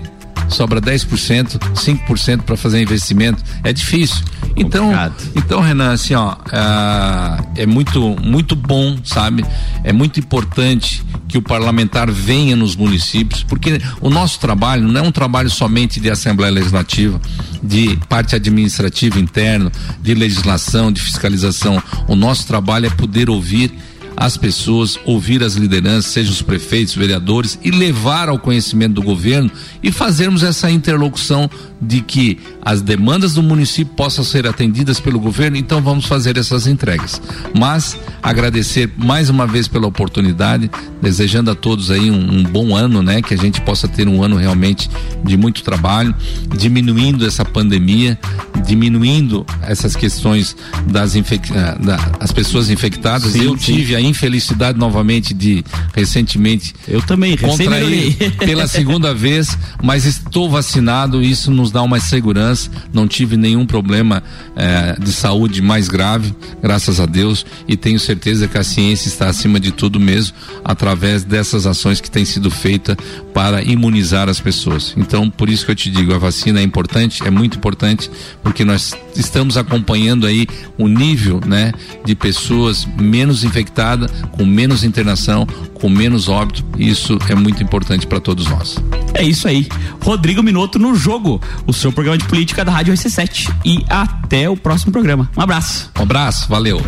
Sobra 0.49 0.81
10%, 0.81 1.57
5% 1.73 2.41
para 2.41 2.57
fazer 2.57 2.81
investimento, 2.81 3.43
é 3.63 3.71
difícil. 3.73 4.23
Então, 4.55 4.91
então 5.35 5.61
Renan, 5.61 5.91
assim, 5.91 6.15
ó, 6.15 6.35
é, 6.51 7.63
é 7.63 7.65
muito, 7.65 8.15
muito 8.21 8.55
bom, 8.55 8.97
sabe? 9.03 9.45
É 9.83 9.93
muito 9.93 10.19
importante 10.19 11.03
que 11.27 11.37
o 11.37 11.41
parlamentar 11.41 12.09
venha 12.09 12.55
nos 12.55 12.75
municípios, 12.75 13.43
porque 13.43 13.79
o 14.01 14.09
nosso 14.09 14.39
trabalho 14.39 14.87
não 14.87 15.01
é 15.01 15.07
um 15.07 15.11
trabalho 15.11 15.49
somente 15.49 15.99
de 15.99 16.09
Assembleia 16.09 16.51
Legislativa, 16.51 17.21
de 17.61 17.97
parte 18.09 18.35
administrativa 18.35 19.19
interna, 19.19 19.71
de 20.01 20.13
legislação, 20.13 20.91
de 20.91 21.01
fiscalização. 21.01 21.81
O 22.07 22.15
nosso 22.15 22.47
trabalho 22.47 22.87
é 22.87 22.89
poder 22.89 23.29
ouvir 23.29 23.71
as 24.19 24.35
pessoas, 24.35 24.97
ouvir 25.05 25.43
as 25.43 25.53
lideranças, 25.53 26.11
sejam 26.11 26.33
os 26.33 26.41
prefeitos, 26.41 26.95
vereadores, 26.95 27.59
e 27.63 27.69
levar 27.69 28.29
ao 28.29 28.39
conhecimento 28.39 28.95
do 28.95 29.03
governo 29.03 29.51
e 29.83 29.91
fazermos 29.91 30.41
essa 30.41 30.71
interlocução 30.71 31.47
de 31.79 32.01
que 32.01 32.39
as 32.63 32.81
demandas 32.81 33.35
do 33.35 33.43
município 33.43 33.93
possam 33.93 34.23
ser 34.23 34.47
atendidas 34.47 34.99
pelo 34.99 35.19
governo, 35.19 35.55
então 35.55 35.81
vamos 35.81 36.05
fazer 36.05 36.35
essas 36.35 36.65
entregas. 36.65 37.21
Mas 37.55 37.95
agradecer 38.23 38.91
mais 38.97 39.29
uma 39.29 39.45
vez 39.45 39.67
pela 39.67 39.85
oportunidade, 39.85 40.69
desejando 40.99 41.51
a 41.51 41.55
todos 41.55 41.91
aí 41.91 42.09
um, 42.09 42.39
um 42.39 42.43
bom 42.43 42.75
ano, 42.75 43.03
né? 43.03 43.21
Que 43.21 43.35
a 43.35 43.37
gente 43.37 43.61
possa 43.61 43.87
ter 43.87 44.07
um 44.07 44.23
ano 44.23 44.37
realmente 44.37 44.89
de 45.23 45.37
muito 45.37 45.61
trabalho, 45.61 46.15
diminuindo 46.57 47.23
essa 47.23 47.45
pandemia, 47.45 48.17
diminuindo 48.65 49.45
essas 49.61 49.95
questões 49.95 50.55
das 50.87 51.15
infec... 51.15 51.51
Ah, 51.55 51.77
da, 51.79 51.97
as 52.19 52.31
pessoas 52.31 52.71
infectadas. 52.71 53.33
Sim, 53.33 53.43
Eu 53.43 53.51
sim. 53.51 53.75
tive 53.75 53.95
a 53.95 54.06
infelicidade 54.07 54.77
novamente 54.77 55.33
de 55.33 55.63
recentemente 55.93 56.73
eu 56.87 57.01
também 57.01 57.37
contrair 57.37 58.15
pela 58.39 58.67
segunda 58.67 59.13
vez, 59.13 59.57
mas 59.83 60.05
estou 60.05 60.49
vacinado. 60.49 61.21
Isso 61.21 61.51
nos 61.51 61.71
dá 61.71 61.81
uma 61.81 61.99
segurança. 61.99 62.69
Não 62.93 63.07
tive 63.07 63.37
nenhum 63.37 63.65
problema 63.65 64.23
eh, 64.55 64.95
de 64.99 65.11
saúde 65.11 65.61
mais 65.61 65.87
grave, 65.87 66.33
graças 66.61 66.99
a 66.99 67.05
Deus, 67.05 67.45
e 67.67 67.75
tenho 67.75 67.99
certeza 67.99 68.47
que 68.47 68.57
a 68.57 68.63
ciência 68.63 69.07
está 69.07 69.27
acima 69.27 69.59
de 69.59 69.71
tudo 69.71 69.99
mesmo 69.99 70.35
através 70.63 71.23
dessas 71.23 71.65
ações 71.65 72.01
que 72.01 72.09
têm 72.09 72.25
sido 72.25 72.49
feitas 72.49 72.97
para 73.33 73.61
imunizar 73.61 74.29
as 74.29 74.39
pessoas. 74.39 74.93
Então, 74.97 75.29
por 75.29 75.49
isso 75.49 75.65
que 75.65 75.71
eu 75.71 75.75
te 75.75 75.89
digo, 75.89 76.13
a 76.13 76.17
vacina 76.17 76.59
é 76.59 76.63
importante, 76.63 77.25
é 77.25 77.29
muito 77.29 77.57
importante, 77.57 78.09
porque 78.41 78.65
nós 78.65 78.95
estamos 79.17 79.57
acompanhando 79.57 80.25
aí 80.25 80.47
o 80.77 80.87
nível, 80.87 81.41
né, 81.45 81.71
de 82.05 82.15
pessoas 82.15 82.87
menos 82.99 83.43
infectadas, 83.43 84.11
com 84.31 84.45
menos 84.45 84.83
internação, 84.83 85.45
com 85.73 85.89
menos 85.89 86.29
óbito. 86.29 86.63
Isso 86.77 87.17
é 87.29 87.35
muito 87.35 87.61
importante 87.61 88.07
para 88.07 88.19
todos 88.19 88.47
nós. 88.47 88.77
É 89.13 89.23
isso 89.23 89.47
aí. 89.47 89.67
Rodrigo 90.01 90.43
Minuto 90.43 90.79
no 90.79 90.95
jogo, 90.95 91.41
o 91.65 91.73
seu 91.73 91.91
programa 91.91 92.17
de 92.17 92.25
política 92.25 92.63
da 92.63 92.71
Rádio 92.71 92.93
RC7 92.93 93.53
e 93.65 93.85
até 93.89 94.49
o 94.49 94.55
próximo 94.55 94.91
programa. 94.91 95.29
Um 95.35 95.41
abraço. 95.41 95.91
Um 95.97 96.03
abraço, 96.03 96.47
valeu. 96.47 96.81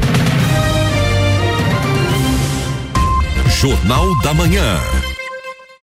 Jornal 3.59 4.17
da 4.21 4.33
Manhã. 4.33 5.08